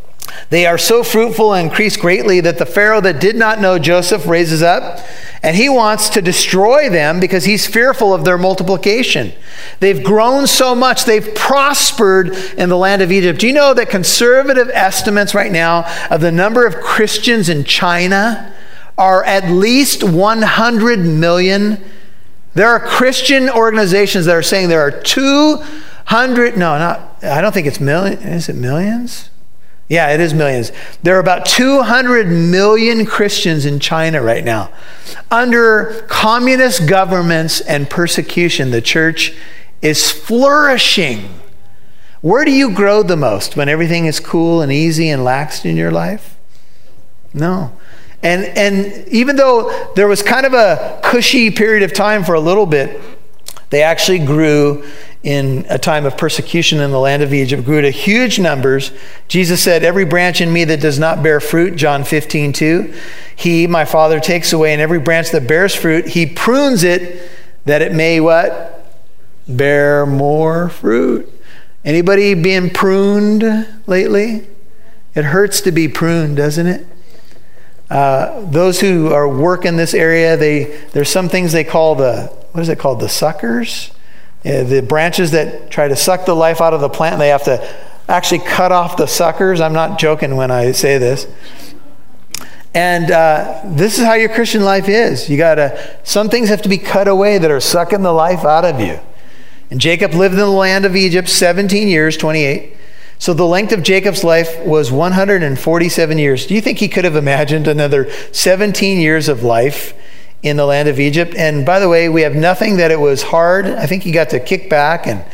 they 0.50 0.66
are 0.66 0.78
so 0.78 1.02
fruitful 1.02 1.52
and 1.52 1.68
increase 1.68 1.96
greatly 1.96 2.40
that 2.40 2.58
the 2.58 2.66
Pharaoh 2.66 3.00
that 3.00 3.20
did 3.20 3.36
not 3.36 3.60
know 3.60 3.78
Joseph 3.78 4.26
raises 4.26 4.62
up, 4.62 5.00
and 5.42 5.56
he 5.56 5.68
wants 5.68 6.08
to 6.10 6.22
destroy 6.22 6.88
them 6.88 7.20
because 7.20 7.44
he's 7.44 7.66
fearful 7.66 8.14
of 8.14 8.24
their 8.24 8.38
multiplication. 8.38 9.32
They've 9.80 10.02
grown 10.02 10.46
so 10.46 10.74
much, 10.74 11.04
they've 11.04 11.34
prospered 11.34 12.34
in 12.56 12.68
the 12.68 12.76
land 12.76 13.02
of 13.02 13.12
Egypt. 13.12 13.40
Do 13.40 13.46
you 13.46 13.52
know 13.52 13.74
that 13.74 13.90
conservative 13.90 14.70
estimates 14.72 15.34
right 15.34 15.52
now 15.52 15.84
of 16.10 16.20
the 16.20 16.32
number 16.32 16.66
of 16.66 16.76
Christians 16.76 17.48
in 17.48 17.64
China 17.64 18.52
are 18.96 19.24
at 19.24 19.50
least 19.50 20.04
100 20.04 21.00
million? 21.00 21.82
There 22.54 22.68
are 22.68 22.80
Christian 22.80 23.50
organizations 23.50 24.26
that 24.26 24.36
are 24.36 24.42
saying 24.42 24.68
there 24.68 24.80
are 24.80 24.90
200, 24.90 26.56
no, 26.56 26.78
not, 26.78 27.22
I 27.22 27.40
don't 27.40 27.52
think 27.52 27.66
it's 27.66 27.80
million, 27.80 28.18
is 28.20 28.48
it 28.48 28.56
millions? 28.56 29.30
Yeah, 29.88 30.12
it 30.12 30.20
is 30.20 30.32
millions. 30.32 30.72
There 31.02 31.16
are 31.16 31.20
about 31.20 31.44
200 31.44 32.26
million 32.26 33.04
Christians 33.04 33.66
in 33.66 33.80
China 33.80 34.22
right 34.22 34.44
now. 34.44 34.70
Under 35.30 36.06
communist 36.08 36.88
governments 36.88 37.60
and 37.60 37.88
persecution, 37.88 38.70
the 38.70 38.80
church 38.80 39.34
is 39.82 40.10
flourishing. 40.10 41.40
Where 42.22 42.46
do 42.46 42.50
you 42.50 42.72
grow 42.72 43.02
the 43.02 43.16
most? 43.16 43.56
When 43.56 43.68
everything 43.68 44.06
is 44.06 44.20
cool 44.20 44.62
and 44.62 44.72
easy 44.72 45.10
and 45.10 45.22
laxed 45.22 45.66
in 45.66 45.76
your 45.76 45.90
life? 45.90 46.38
No. 47.34 47.70
And, 48.22 48.44
and 48.56 49.06
even 49.08 49.36
though 49.36 49.92
there 49.96 50.08
was 50.08 50.22
kind 50.22 50.46
of 50.46 50.54
a 50.54 50.98
cushy 51.04 51.50
period 51.50 51.82
of 51.82 51.92
time 51.92 52.24
for 52.24 52.34
a 52.34 52.40
little 52.40 52.64
bit, 52.64 52.98
they 53.68 53.82
actually 53.82 54.20
grew 54.20 54.82
in 55.24 55.66
a 55.68 55.78
time 55.78 56.06
of 56.06 56.16
persecution 56.16 56.78
in 56.80 56.92
the 56.92 57.00
land 57.00 57.22
of 57.22 57.34
Egypt, 57.34 57.64
grew 57.64 57.80
to 57.80 57.90
huge 57.90 58.38
numbers. 58.38 58.92
Jesus 59.26 59.60
said, 59.62 59.82
Every 59.82 60.04
branch 60.04 60.40
in 60.40 60.52
me 60.52 60.64
that 60.64 60.80
does 60.80 60.98
not 60.98 61.22
bear 61.22 61.40
fruit, 61.40 61.74
John 61.76 62.04
15, 62.04 62.52
2, 62.52 62.94
he, 63.34 63.66
my 63.66 63.84
Father, 63.84 64.20
takes 64.20 64.52
away, 64.52 64.72
and 64.72 64.80
every 64.80 65.00
branch 65.00 65.30
that 65.32 65.48
bears 65.48 65.74
fruit, 65.74 66.08
he 66.08 66.26
prunes 66.26 66.84
it 66.84 67.28
that 67.64 67.82
it 67.82 67.92
may 67.92 68.20
what? 68.20 68.74
bear 69.48 70.06
more 70.06 70.68
fruit. 70.68 71.30
Anybody 71.84 72.34
being 72.34 72.70
pruned 72.70 73.42
lately? 73.86 74.46
It 75.14 75.24
hurts 75.26 75.60
to 75.62 75.72
be 75.72 75.88
pruned, 75.88 76.36
doesn't 76.36 76.66
it? 76.66 76.86
Uh, 77.90 78.50
those 78.50 78.80
who 78.80 79.12
are 79.12 79.28
work 79.28 79.64
in 79.64 79.76
this 79.76 79.92
area, 79.94 80.36
they 80.36 80.64
there's 80.92 81.10
some 81.10 81.28
things 81.28 81.52
they 81.52 81.64
call 81.64 81.94
the 81.94 82.26
what 82.52 82.60
is 82.60 82.68
it 82.68 82.78
called 82.78 83.00
the 83.00 83.08
suckers, 83.08 83.90
the 84.44 84.84
branches 84.86 85.30
that 85.32 85.70
try 85.70 85.88
to 85.88 85.96
suck 85.96 86.26
the 86.26 86.34
life 86.34 86.60
out 86.60 86.74
of 86.74 86.80
the 86.80 86.88
plant. 86.88 87.18
They 87.18 87.28
have 87.28 87.44
to 87.44 87.74
actually 88.08 88.40
cut 88.40 88.72
off 88.72 88.96
the 88.96 89.06
suckers. 89.06 89.60
I'm 89.60 89.72
not 89.72 89.98
joking 89.98 90.36
when 90.36 90.50
I 90.50 90.72
say 90.72 90.98
this. 90.98 91.26
And 92.74 93.10
uh, 93.10 93.62
this 93.64 93.98
is 93.98 94.04
how 94.04 94.14
your 94.14 94.28
Christian 94.28 94.64
life 94.64 94.88
is. 94.88 95.30
You 95.30 95.38
gotta 95.38 95.98
some 96.02 96.28
things 96.28 96.48
have 96.48 96.62
to 96.62 96.68
be 96.68 96.78
cut 96.78 97.08
away 97.08 97.38
that 97.38 97.50
are 97.50 97.60
sucking 97.60 98.02
the 98.02 98.12
life 98.12 98.44
out 98.44 98.64
of 98.64 98.80
you. 98.80 98.98
And 99.70 99.80
Jacob 99.80 100.12
lived 100.12 100.34
in 100.34 100.40
the 100.40 100.46
land 100.46 100.84
of 100.84 100.94
Egypt 100.94 101.28
17 101.28 101.88
years, 101.88 102.16
28. 102.16 102.76
So 103.18 103.32
the 103.32 103.46
length 103.46 103.72
of 103.72 103.82
Jacob's 103.82 104.24
life 104.24 104.60
was 104.66 104.92
147 104.92 106.18
years. 106.18 106.46
Do 106.46 106.54
you 106.54 106.60
think 106.60 106.78
he 106.78 106.88
could 106.88 107.04
have 107.04 107.16
imagined 107.16 107.66
another 107.66 108.10
17 108.32 109.00
years 109.00 109.28
of 109.28 109.42
life 109.42 109.94
in 110.44 110.56
the 110.56 110.64
land 110.64 110.88
of 110.88 111.00
Egypt? 111.00 111.34
And 111.34 111.66
by 111.66 111.80
the 111.80 111.88
way, 111.88 112.08
we 112.08 112.22
have 112.22 112.36
nothing 112.36 112.76
that 112.76 112.92
it 112.92 113.00
was 113.00 113.22
hard. 113.22 113.66
I 113.66 113.86
think 113.86 114.04
he 114.04 114.12
got 114.12 114.30
to 114.30 114.38
kick 114.38 114.70
back 114.70 115.06
and 115.06 115.24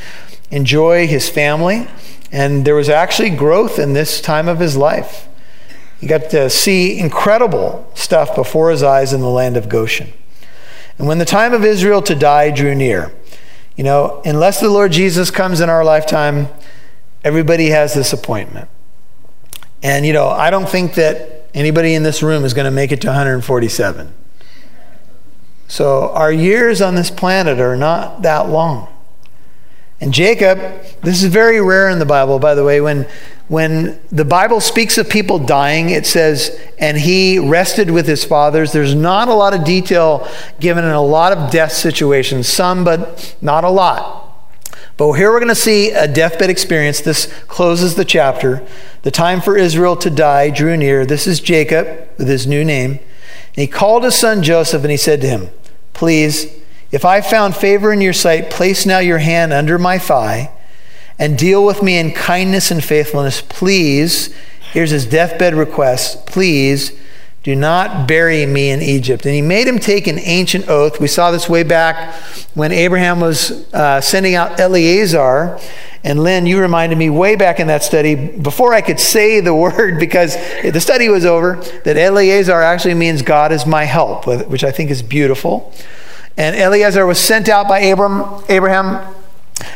enjoy 0.50 1.06
his 1.06 1.28
family. 1.28 1.86
And 2.32 2.64
there 2.64 2.74
was 2.74 2.88
actually 2.88 3.30
growth 3.30 3.78
in 3.78 3.92
this 3.92 4.22
time 4.22 4.48
of 4.48 4.58
his 4.58 4.76
life. 4.76 5.28
He 6.00 6.06
got 6.06 6.30
to 6.30 6.48
see 6.48 6.98
incredible 6.98 7.90
stuff 7.94 8.34
before 8.34 8.70
his 8.70 8.82
eyes 8.82 9.12
in 9.12 9.20
the 9.20 9.28
land 9.28 9.58
of 9.58 9.68
Goshen. 9.68 10.12
And 10.96 11.06
when 11.06 11.18
the 11.18 11.26
time 11.26 11.52
of 11.52 11.64
Israel 11.64 12.00
to 12.02 12.14
die 12.14 12.50
drew 12.50 12.74
near, 12.74 13.12
you 13.76 13.84
know, 13.84 14.22
unless 14.24 14.60
the 14.60 14.70
Lord 14.70 14.92
Jesus 14.92 15.30
comes 15.30 15.60
in 15.60 15.68
our 15.68 15.84
lifetime, 15.84 16.48
Everybody 17.22 17.68
has 17.68 17.94
this 17.94 18.12
appointment. 18.12 18.68
And, 19.82 20.06
you 20.06 20.12
know, 20.12 20.28
I 20.28 20.50
don't 20.50 20.68
think 20.68 20.94
that 20.94 21.48
anybody 21.52 21.94
in 21.94 22.02
this 22.02 22.22
room 22.22 22.44
is 22.44 22.54
going 22.54 22.64
to 22.64 22.70
make 22.70 22.92
it 22.92 23.00
to 23.02 23.08
147. 23.08 24.12
So 25.70 26.10
our 26.14 26.32
years 26.32 26.82
on 26.82 26.96
this 26.96 27.12
planet 27.12 27.60
are 27.60 27.76
not 27.76 28.22
that 28.22 28.48
long. 28.48 28.88
And 30.00 30.12
Jacob, 30.12 30.58
this 31.02 31.22
is 31.22 31.32
very 31.32 31.60
rare 31.60 31.88
in 31.88 32.00
the 32.00 32.04
Bible, 32.04 32.40
by 32.40 32.56
the 32.56 32.64
way. 32.64 32.80
When, 32.80 33.06
when 33.46 34.00
the 34.10 34.24
Bible 34.24 34.60
speaks 34.60 34.98
of 34.98 35.08
people 35.08 35.38
dying, 35.38 35.90
it 35.90 36.06
says, 36.06 36.58
and 36.80 36.98
he 36.98 37.38
rested 37.38 37.88
with 37.88 38.08
his 38.08 38.24
fathers. 38.24 38.72
There's 38.72 38.96
not 38.96 39.28
a 39.28 39.34
lot 39.34 39.54
of 39.54 39.62
detail 39.62 40.26
given 40.58 40.82
in 40.82 40.90
a 40.90 41.00
lot 41.00 41.32
of 41.32 41.52
death 41.52 41.70
situations, 41.70 42.48
some, 42.48 42.82
but 42.82 43.36
not 43.40 43.62
a 43.62 43.70
lot. 43.70 44.26
But 44.96 45.12
here 45.12 45.30
we're 45.30 45.38
going 45.38 45.50
to 45.50 45.54
see 45.54 45.92
a 45.92 46.08
deathbed 46.08 46.50
experience. 46.50 47.00
This 47.00 47.32
closes 47.46 47.94
the 47.94 48.04
chapter. 48.04 48.66
The 49.02 49.12
time 49.12 49.40
for 49.40 49.56
Israel 49.56 49.94
to 49.98 50.10
die 50.10 50.50
drew 50.50 50.76
near. 50.76 51.06
This 51.06 51.28
is 51.28 51.38
Jacob 51.38 52.08
with 52.18 52.26
his 52.26 52.44
new 52.44 52.64
name. 52.64 52.90
And 52.90 53.56
he 53.56 53.68
called 53.68 54.02
his 54.02 54.16
son 54.16 54.42
Joseph 54.42 54.82
and 54.82 54.90
he 54.90 54.96
said 54.96 55.20
to 55.20 55.28
him, 55.28 55.50
Please, 56.00 56.46
if 56.90 57.04
I 57.04 57.20
found 57.20 57.54
favor 57.54 57.92
in 57.92 58.00
your 58.00 58.14
sight, 58.14 58.48
place 58.48 58.86
now 58.86 59.00
your 59.00 59.18
hand 59.18 59.52
under 59.52 59.78
my 59.78 59.98
thigh 59.98 60.50
and 61.18 61.36
deal 61.36 61.62
with 61.62 61.82
me 61.82 61.98
in 61.98 62.12
kindness 62.12 62.70
and 62.70 62.82
faithfulness. 62.82 63.42
Please, 63.42 64.34
here's 64.72 64.92
his 64.92 65.04
deathbed 65.04 65.52
request. 65.54 66.24
Please 66.24 66.98
do 67.42 67.56
not 67.56 68.06
bury 68.06 68.44
me 68.44 68.70
in 68.70 68.82
Egypt. 68.82 69.24
And 69.24 69.34
he 69.34 69.40
made 69.40 69.66
him 69.66 69.78
take 69.78 70.06
an 70.06 70.18
ancient 70.18 70.68
oath. 70.68 71.00
We 71.00 71.08
saw 71.08 71.30
this 71.30 71.48
way 71.48 71.62
back 71.62 72.14
when 72.54 72.70
Abraham 72.70 73.20
was 73.20 73.72
uh, 73.72 74.00
sending 74.02 74.34
out 74.34 74.60
Eliezer. 74.60 75.58
And 76.04 76.22
Lynn, 76.22 76.44
you 76.44 76.60
reminded 76.60 76.98
me 76.98 77.08
way 77.08 77.36
back 77.36 77.58
in 77.58 77.66
that 77.68 77.82
study, 77.82 78.14
before 78.14 78.74
I 78.74 78.82
could 78.82 79.00
say 79.00 79.40
the 79.40 79.54
word, 79.66 79.98
because 79.98 80.36
the 80.62 80.80
study 80.80 81.08
was 81.08 81.24
over, 81.24 81.56
that 81.84 81.96
Eliezer 81.96 82.60
actually 82.60 82.94
means 82.94 83.22
God 83.22 83.52
is 83.52 83.64
my 83.64 83.84
help, 83.84 84.26
which 84.26 84.64
I 84.64 84.70
think 84.70 84.90
is 84.90 85.02
beautiful. 85.02 85.72
And 86.36 86.54
Eliezer 86.56 87.06
was 87.06 87.18
sent 87.18 87.48
out 87.48 87.68
by 87.68 87.80
Abraham 87.80 89.14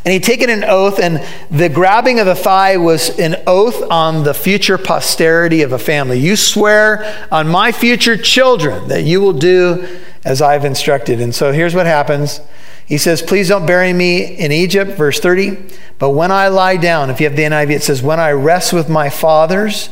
and 0.04 0.12
he'd 0.12 0.22
taken 0.22 0.50
an 0.50 0.64
oath, 0.64 0.98
and 0.98 1.24
the 1.50 1.68
grabbing 1.68 2.20
of 2.20 2.26
the 2.26 2.34
thigh 2.34 2.76
was 2.76 3.18
an 3.18 3.36
oath 3.46 3.82
on 3.90 4.24
the 4.24 4.34
future 4.34 4.78
posterity 4.78 5.62
of 5.62 5.72
a 5.72 5.78
family. 5.78 6.18
You 6.18 6.36
swear 6.36 7.26
on 7.30 7.48
my 7.48 7.72
future 7.72 8.16
children 8.16 8.88
that 8.88 9.04
you 9.04 9.20
will 9.20 9.32
do 9.32 10.00
as 10.24 10.42
I've 10.42 10.64
instructed. 10.64 11.20
And 11.20 11.34
so 11.34 11.52
here's 11.52 11.74
what 11.74 11.86
happens. 11.86 12.40
He 12.86 12.98
says, 12.98 13.22
Please 13.22 13.48
don't 13.48 13.66
bury 13.66 13.92
me 13.92 14.24
in 14.36 14.52
Egypt, 14.52 14.92
verse 14.92 15.20
30. 15.20 15.58
But 15.98 16.10
when 16.10 16.30
I 16.30 16.48
lie 16.48 16.76
down, 16.76 17.10
if 17.10 17.20
you 17.20 17.28
have 17.28 17.36
the 17.36 17.44
NIV, 17.44 17.70
it 17.70 17.82
says, 17.82 18.02
When 18.02 18.20
I 18.20 18.32
rest 18.32 18.72
with 18.72 18.88
my 18.88 19.08
fathers, 19.10 19.90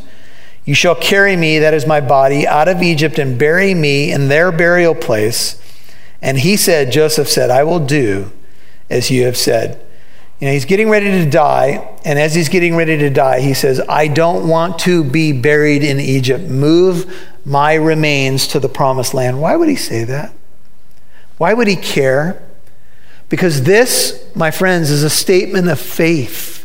you 0.64 0.74
shall 0.74 0.94
carry 0.94 1.37
me, 1.37 1.59
that 1.59 1.74
is 1.74 1.87
my 1.87 2.00
body, 2.00 2.46
out 2.46 2.68
of 2.68 2.83
Egypt 2.83 3.18
and 3.18 3.38
bury 3.38 3.74
me 3.74 4.12
in 4.12 4.28
their 4.28 4.52
burial 4.52 4.94
place. 4.94 5.61
And 6.20 6.38
he 6.38 6.57
said, 6.57 6.92
Joseph 6.92 7.28
said, 7.28 7.50
I 7.50 7.64
will 7.64 7.85
do 7.85 8.31
as 8.92 9.11
you 9.11 9.24
have 9.24 9.37
said. 9.37 9.81
You 10.38 10.48
know, 10.48 10.52
he's 10.52 10.64
getting 10.64 10.90
ready 10.90 11.11
to 11.11 11.31
die, 11.31 11.88
and 12.05 12.18
as 12.18 12.35
he's 12.35 12.48
getting 12.48 12.74
ready 12.74 12.98
to 12.98 13.11
die, 13.11 13.40
he 13.40 13.55
says, 13.55 13.81
I 13.88 14.09
don't 14.09 14.48
want 14.48 14.81
to 14.81 15.05
be 15.05 15.33
buried 15.33 15.85
in 15.85 16.00
Egypt. 16.00 16.44
Move 16.44 17.28
my 17.44 17.74
remains 17.74 18.48
to 18.48 18.61
the 18.61 18.68
promised 18.68 19.14
land. 19.14 19.40
Why 19.40 19.57
would 19.57 19.68
he 19.68 19.76
say 19.76 20.05
that? 20.05 20.33
Why 21.38 21.55
would 21.55 21.68
he 21.68 21.76
care? 21.76 22.42
Because 23.28 23.62
this, 23.62 24.24
my 24.35 24.50
friends, 24.50 24.90
is 24.90 25.02
a 25.02 25.11
statement 25.11 25.68
of 25.68 25.81
faith. 25.81 26.62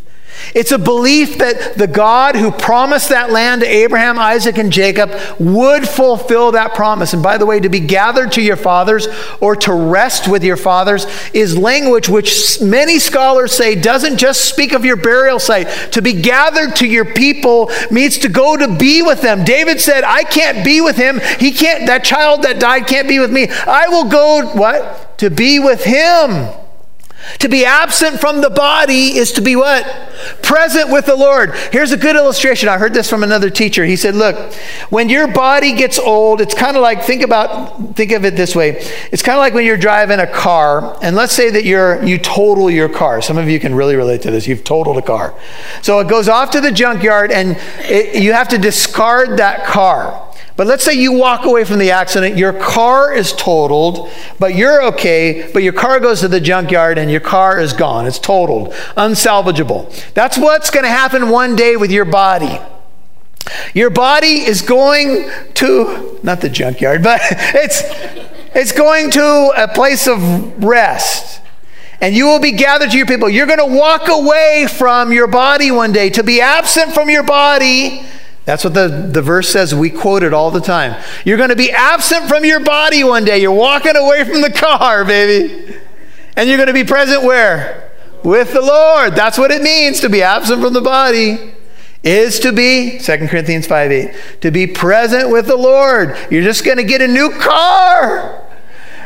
It's 0.54 0.72
a 0.72 0.78
belief 0.78 1.38
that 1.38 1.78
the 1.78 1.88
God 1.88 2.36
who 2.36 2.52
promised 2.52 3.10
that 3.10 3.32
land 3.32 3.62
to 3.62 3.68
Abraham, 3.68 4.18
Isaac, 4.20 4.58
and 4.58 4.72
Jacob 4.72 5.12
would 5.40 5.88
fulfill 5.88 6.52
that 6.54 6.74
promise. 6.74 7.14
And 7.14 7.24
by 7.24 7.38
the 7.38 7.46
way, 7.46 7.60
to 7.60 7.70
be 7.70 7.80
gathered 7.80 8.32
to 8.34 8.42
your 8.42 8.56
fathers 8.56 9.08
or 9.40 9.56
to 9.58 9.74
rest 9.74 10.28
with 10.28 10.44
your 10.44 10.58
fathers 10.58 11.08
is 11.34 11.58
language 11.58 12.10
which 12.10 12.62
many 12.62 13.00
scholars 13.00 13.52
say 13.52 13.76
doesn't 13.76 14.18
just 14.18 14.46
speak 14.46 14.74
of 14.74 14.86
your 14.86 14.98
burial 14.98 15.40
site. 15.40 15.68
To 15.94 16.02
be 16.02 16.14
gathered 16.14 16.76
to 16.78 16.88
your 16.88 17.06
people 17.06 17.72
means 17.92 18.18
to 18.20 18.30
go 18.30 18.58
to 18.58 18.78
be 18.78 19.02
with 19.02 19.22
them. 19.22 19.44
David 19.44 19.80
said, 19.80 20.04
I 20.04 20.24
can't 20.24 20.64
be 20.66 20.82
with 20.82 20.98
him. 20.98 21.20
He 21.40 21.52
can't, 21.52 21.88
that 21.88 22.04
child 22.04 22.44
that 22.44 22.60
died 22.60 22.88
can't 22.88 23.08
be 23.08 23.20
with 23.20 23.32
me. 23.32 23.50
I 23.50 23.88
will 23.88 24.10
go, 24.10 24.48
what? 24.54 25.18
To 25.20 25.30
be 25.30 25.60
with 25.60 25.84
him. 25.84 26.54
To 27.40 27.50
be 27.50 27.66
absent 27.66 28.20
from 28.20 28.42
the 28.42 28.50
body 28.50 29.18
is 29.18 29.32
to 29.34 29.42
be 29.42 29.56
what? 29.56 29.86
Present 30.42 30.92
with 30.92 31.06
the 31.06 31.16
Lord. 31.16 31.54
Here's 31.72 31.92
a 31.92 31.98
good 31.98 32.16
illustration. 32.16 32.70
I 32.70 32.78
heard 32.78 32.94
this 32.94 33.10
from 33.10 33.24
another 33.24 33.50
teacher. 33.50 33.86
He 33.86 33.96
said, 33.96 34.16
"Look, 34.16 34.54
when 34.90 35.10
your 35.10 35.28
body 35.28 35.74
gets 35.74 36.00
old, 36.00 36.42
it's 36.42 36.54
kind 36.54 36.76
of 36.76 36.82
like 36.82 37.04
think 37.04 37.22
about 37.22 37.96
think 37.96 38.12
of 38.12 38.26
it 38.26 38.36
this 38.36 38.56
way. 38.56 38.78
It's 39.12 39.22
kind 39.22 39.38
of 39.38 39.40
like 39.40 39.54
when 39.54 39.66
you're 39.66 39.78
driving 39.78 40.20
a 40.20 40.28
car, 40.28 40.98
and 41.02 41.16
let's 41.16 41.34
say 41.34 41.50
that 41.52 41.64
you're 41.64 42.04
you 42.04 42.18
total 42.18 42.70
your 42.70 42.90
car. 42.90 43.22
Some 43.22 43.38
of 43.38 43.50
you 43.50 43.60
can 43.60 43.76
really 43.76 43.96
relate 43.96 44.22
to 44.24 44.32
this. 44.32 44.48
You've 44.48 44.64
totaled 44.64 44.98
a 44.98 45.02
car. 45.02 45.34
So 45.82 46.00
it 46.00 46.08
goes 46.08 46.28
off 46.28 46.52
to 46.52 46.62
the 46.62 46.72
junkyard 46.72 47.32
and 47.32 47.58
it, 47.80 48.22
you 48.22 48.34
have 48.34 48.50
to 48.50 48.58
discard 48.58 49.38
that 49.38 49.66
car. 49.66 50.27
But 50.56 50.66
let's 50.66 50.84
say 50.84 50.94
you 50.94 51.12
walk 51.12 51.46
away 51.46 51.66
from 51.66 51.78
the 51.78 51.92
accident, 51.92 52.36
your 52.36 52.52
car 52.52 53.14
is 53.14 53.32
totaled, 53.34 54.10
but 54.40 54.56
you're 54.56 54.84
okay, 54.86 55.52
but 55.54 55.62
your 55.62 55.74
car 55.74 56.00
goes 56.00 56.22
to 56.22 56.28
the 56.28 56.42
junkyard 56.42 56.98
and 56.98 57.12
your 57.12 57.20
car 57.20 57.60
is 57.60 57.74
gone. 57.74 58.08
It's 58.08 58.18
totaled, 58.18 58.72
unsalvageable. 58.96 60.14
That's 60.14 60.38
what's 60.38 60.72
going 60.72 60.84
to 60.84 60.90
happen 60.90 61.30
one 61.30 61.56
day 61.56 61.76
with 61.76 61.92
your 61.92 62.06
body. 62.06 62.60
Your 63.76 63.92
body 63.92 64.42
is 64.46 64.64
going 64.64 65.30
to, 65.56 66.20
not 66.24 66.42
the 66.42 66.50
junkyard, 66.50 67.04
but 67.04 67.22
it's, 67.30 67.84
it's 68.56 68.72
going 68.72 69.12
to 69.12 69.54
a 69.56 69.68
place 69.68 70.08
of 70.08 70.64
rest. 70.64 71.42
And 72.02 72.16
you 72.16 72.26
will 72.26 72.40
be 72.40 72.52
gathered 72.52 72.92
to 72.92 72.98
your 72.98 73.08
people. 73.08 73.30
You're 73.30 73.48
going 73.48 73.60
to 73.60 73.78
walk 73.78 74.08
away 74.08 74.68
from 74.68 75.12
your 75.12 75.28
body 75.28 75.72
one 75.72 75.92
day. 75.92 76.10
To 76.12 76.24
be 76.24 76.42
absent 76.42 76.94
from 76.94 77.10
your 77.10 77.24
body 77.24 78.06
that's 78.48 78.64
what 78.64 78.74
the, 78.74 78.88
the 78.88 79.22
verse 79.22 79.50
says. 79.50 79.76
We 79.76 79.90
quote 79.90 80.24
it 80.24 80.34
all 80.34 80.52
the 80.52 80.62
time. 80.62 81.04
You're 81.26 81.36
going 81.36 81.50
to 81.50 81.56
be 81.58 81.70
absent 81.70 82.30
from 82.30 82.46
your 82.46 82.62
body 82.62 83.04
one 83.04 83.26
day. 83.26 83.40
You're 83.40 83.52
walking 83.52 83.98
away 83.98 84.24
from 84.24 84.40
the 84.40 84.50
car, 84.50 85.04
baby. 85.04 85.76
And 86.38 86.48
you're 86.48 86.58
going 86.58 86.68
to 86.68 86.74
be 86.74 86.86
present 86.86 87.24
where? 87.24 87.92
With 88.24 88.54
the 88.54 88.62
Lord. 88.62 89.16
That's 89.16 89.38
what 89.38 89.52
it 89.52 89.62
means 89.62 90.00
to 90.00 90.08
be 90.08 90.22
absent 90.22 90.62
from 90.62 90.72
the 90.72 90.80
body. 90.80 91.56
Is 92.04 92.40
to 92.40 92.54
be, 92.54 93.00
2 93.00 93.28
Corinthians 93.28 93.68
5 93.68 93.92
8, 93.92 94.16
to 94.40 94.50
be 94.50 94.66
present 94.66 95.30
with 95.30 95.48
the 95.48 95.58
Lord. 95.58 96.16
You're 96.32 96.42
just 96.42 96.64
going 96.64 96.78
to 96.78 96.86
get 96.86 97.02
a 97.02 97.08
new 97.08 97.32
car. 97.32 98.48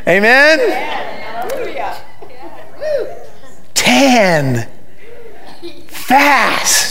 Amen? 0.08 0.60
Hallelujah. 0.70 2.00
10. 3.74 4.70
Fast 5.88 6.91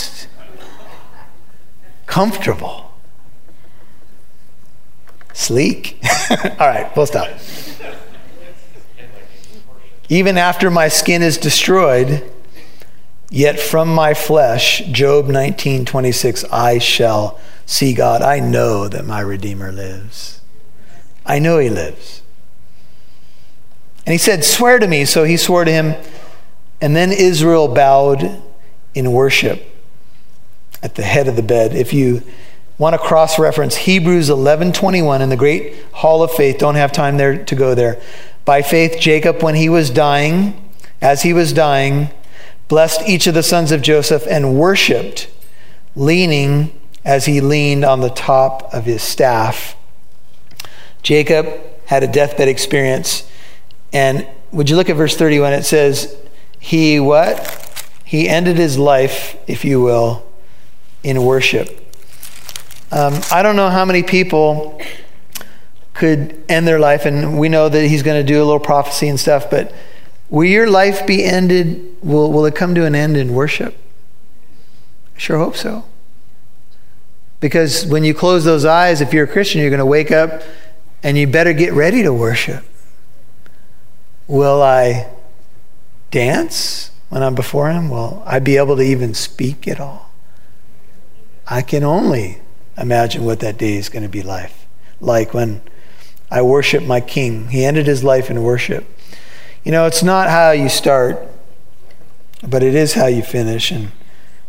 comfortable, 2.11 2.91
sleek. 5.33 5.97
All 6.31 6.67
right, 6.67 6.91
we'll 6.97 7.07
stop. 7.07 7.29
Even 10.09 10.37
after 10.37 10.73
my 10.73 10.89
skin 10.89 11.23
is 11.23 11.39
destroyed, 11.39 12.29
yet 13.31 13.61
from 13.61 13.95
my 13.95 14.13
flesh, 14.13 14.81
Job 14.91 15.29
19, 15.29 15.85
26, 15.85 16.45
I 16.47 16.79
shall 16.79 17.39
see 17.65 17.95
God. 17.95 18.23
I 18.23 18.41
know 18.41 18.89
that 18.89 19.07
my 19.07 19.21
Redeemer 19.21 19.71
lives. 19.71 20.41
I 21.25 21.39
know 21.39 21.59
he 21.59 21.71
lives. 21.71 22.23
And 24.05 24.13
he 24.13 24.19
said, 24.19 24.45
Swear 24.45 24.81
to 24.81 24.89
me. 24.89 25.05
So 25.05 25.23
he 25.23 25.37
swore 25.37 25.65
to 25.65 25.71
him. 25.71 25.95
And 26.81 26.97
then 26.97 27.13
Israel 27.13 27.69
bowed 27.69 28.43
in 28.95 29.13
worship 29.13 29.70
at 30.83 30.95
the 30.95 31.03
head 31.03 31.29
of 31.29 31.37
the 31.37 31.43
bed. 31.43 31.75
If 31.75 31.93
you 31.93 32.23
want 32.79 32.95
to 32.95 32.99
cross 32.99 33.39
reference 33.39 33.77
Hebrews 33.77 34.31
11:21 34.31 35.21
in 35.21 35.29
the 35.29 35.37
great 35.37 35.75
hall 35.93 36.23
of 36.23 36.31
faith, 36.33 36.59
don't 36.59 36.77
have 36.77 36.93
time 36.93 37.17
there 37.17 37.45
to 37.45 37.55
go 37.55 37.75
there. 37.75 37.99
By 38.45 38.63
faith 38.63 38.97
Jacob 38.99 39.43
when 39.43 39.55
he 39.55 39.69
was 39.69 39.91
dying, 39.91 40.71
as 41.01 41.23
he 41.23 41.33
was 41.33 41.53
dying, 41.53 42.11
blessed 42.69 43.03
each 43.07 43.27
of 43.27 43.35
the 43.35 43.43
sons 43.43 43.73
of 43.73 43.83
Joseph 43.83 44.27
and 44.29 44.57
worshiped, 44.57 45.29
leaning 45.95 46.73
as 47.05 47.27
he 47.27 47.41
leaned 47.41 47.85
on 47.85 48.01
the 48.01 48.11
top 48.11 48.73
of 48.73 48.85
his 48.85 49.03
staff. 49.03 49.77
Jacob 51.03 51.49
had 51.87 52.03
a 52.03 52.07
deathbed 52.07 52.49
experience 52.49 53.25
and 53.93 54.27
would 54.53 54.71
you 54.71 54.77
look 54.77 54.89
at 54.89 54.97
verse 54.97 55.17
31 55.17 55.53
it 55.53 55.65
says 55.65 56.17
he 56.59 57.01
what? 57.01 57.57
He 58.05 58.29
ended 58.29 58.57
his 58.57 58.77
life, 58.77 59.37
if 59.47 59.65
you 59.65 59.81
will, 59.81 60.27
in 61.03 61.23
worship. 61.25 61.69
Um, 62.93 63.21
I 63.31 63.43
don't 63.43 63.57
know 63.57 63.71
how 63.71 63.85
many 63.85 64.03
people 64.03 64.81
could 65.95 66.43
end 66.49 66.67
their 66.67 66.79
life, 66.79 67.07
and 67.07 67.39
we 67.39 67.49
know 67.49 67.69
that 67.69 67.87
he's 67.87 68.03
going 68.03 68.25
to 68.25 68.27
do 68.27 68.43
a 68.43 68.45
little 68.45 68.61
prophecy 68.61 69.09
and 69.09 69.19
stuff, 69.19 69.51
but 69.51 69.73
will 70.29 70.45
your 70.45 70.69
life 70.69 71.07
be 71.07 71.25
ended? 71.25 71.97
Will, 72.03 72.33
will 72.33 72.47
it 72.47 72.55
come 72.55 72.75
to 72.75 72.85
an 72.85 72.95
end 72.95 73.17
in 73.17 73.33
worship? 73.33 73.77
I 75.15 75.19
sure 75.19 75.39
hope 75.39 75.57
so. 75.57 75.85
Because 77.41 77.87
when 77.87 78.05
you 78.05 78.13
close 78.13 78.45
those 78.45 78.65
eyes, 78.65 79.01
if 79.01 79.13
you're 79.13 79.25
a 79.25 79.29
Christian, 79.29 79.61
you're 79.61 79.71
going 79.71 79.79
to 79.79 79.87
wake 79.87 80.11
up 80.11 80.43
and 81.03 81.17
you 81.17 81.27
better 81.27 81.53
get 81.53 81.73
ready 81.73 82.03
to 82.03 82.13
worship. 82.13 82.65
Will 84.27 84.63
I 84.63 85.09
dance 86.11 86.91
when 87.09 87.23
I'm 87.23 87.35
before 87.35 87.71
Him? 87.71 87.89
Will 87.89 88.23
I 88.27 88.39
be 88.39 88.57
able 88.57 88.77
to 88.77 88.83
even 88.83 89.15
speak 89.15 89.67
at 89.67 89.81
all? 89.81 90.10
I 91.51 91.63
can 91.63 91.85
only 91.85 92.39
imagine 92.79 93.25
what 93.25 93.41
that 93.41 93.59
day 93.59 93.75
is 93.75 93.89
going 93.89 94.05
to 94.05 94.09
be 94.09 94.23
like. 94.23 94.53
Like 95.01 95.35
when 95.35 95.61
I 96.31 96.43
worship 96.43 96.85
my 96.85 97.01
King. 97.01 97.49
He 97.49 97.65
ended 97.65 97.87
his 97.87 98.05
life 98.05 98.31
in 98.31 98.43
worship. 98.43 98.87
You 99.65 99.73
know, 99.73 99.87
it's 99.87 100.03
not 100.03 100.31
how 100.31 100.53
you 100.53 100.69
start, 100.69 101.21
but 102.47 102.63
it 102.63 102.75
is 102.75 102.95
how 102.95 103.07
you 103.07 103.23
finish. 103.23 103.71
And 103.73 103.91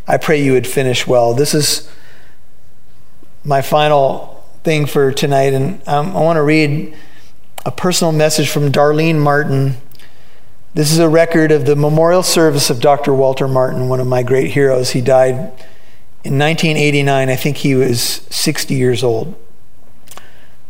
I 0.07 0.17
pray 0.17 0.41
you 0.41 0.53
would 0.53 0.67
finish 0.67 1.07
well. 1.07 1.33
This 1.33 1.53
is 1.53 1.89
my 3.43 3.61
final 3.61 4.45
thing 4.63 4.85
for 4.85 5.11
tonight. 5.11 5.53
And 5.53 5.85
um, 5.87 6.15
I 6.15 6.21
want 6.21 6.37
to 6.37 6.43
read 6.43 6.95
a 7.65 7.71
personal 7.71 8.11
message 8.11 8.49
from 8.49 8.71
Darlene 8.71 9.17
Martin. 9.17 9.77
This 10.75 10.91
is 10.91 10.99
a 10.99 11.09
record 11.09 11.51
of 11.51 11.65
the 11.65 11.75
memorial 11.75 12.23
service 12.23 12.69
of 12.69 12.79
Dr. 12.79 13.13
Walter 13.13 13.47
Martin, 13.47 13.89
one 13.89 13.99
of 13.99 14.07
my 14.07 14.21
great 14.21 14.51
heroes. 14.51 14.91
He 14.91 15.01
died 15.01 15.51
in 16.23 16.37
1989, 16.37 17.29
I 17.29 17.35
think 17.35 17.57
he 17.57 17.73
was 17.73 18.01
60 18.29 18.75
years 18.75 19.03
old. 19.03 19.35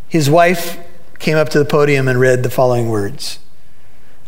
His 0.08 0.30
wife 0.30 0.80
came 1.20 1.38
up 1.38 1.50
to 1.50 1.60
the 1.60 1.66
podium 1.66 2.08
and 2.08 2.20
read 2.20 2.44
the 2.44 2.50
following 2.50 2.90
words. 2.90 3.40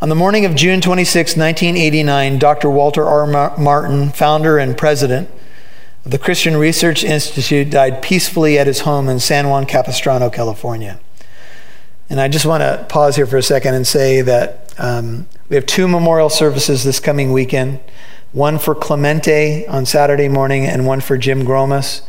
On 0.02 0.10
the 0.10 0.16
morning 0.16 0.44
of 0.44 0.54
June 0.54 0.82
26, 0.82 1.38
1989, 1.38 2.40
Dr. 2.40 2.70
Walter 2.70 3.06
R. 3.06 3.26
Martin, 3.58 4.10
founder 4.10 4.58
and 4.58 4.78
president 4.78 5.30
of 6.04 6.12
the 6.12 6.20
Christian 6.20 6.58
Research 6.58 7.06
Institute, 7.06 7.70
died 7.70 8.02
peacefully 8.02 8.60
at 8.60 8.68
his 8.68 8.82
home 8.82 9.08
in 9.08 9.22
San 9.22 9.48
Juan 9.48 9.66
Capistrano, 9.66 10.30
California. 10.30 11.00
And 12.10 12.20
I 12.20 12.28
just 12.28 12.46
want 12.46 12.62
to 12.62 12.86
pause 12.90 13.16
here 13.16 13.26
for 13.26 13.38
a 13.38 13.42
second 13.42 13.76
and 13.76 13.88
say 13.88 14.22
that 14.22 14.74
um, 14.78 15.26
we 15.48 15.56
have 15.56 15.66
two 15.66 15.88
memorial 15.88 16.30
services 16.30 16.84
this 16.84 17.00
coming 17.00 17.32
weekend 17.32 17.80
one 18.34 18.58
for 18.58 18.74
Clemente 18.76 19.66
on 19.68 19.86
Saturday 19.86 20.28
morning 20.28 20.66
and 20.66 20.86
one 20.86 21.00
for 21.02 21.18
Jim 21.18 21.44
Gromas 21.44 22.02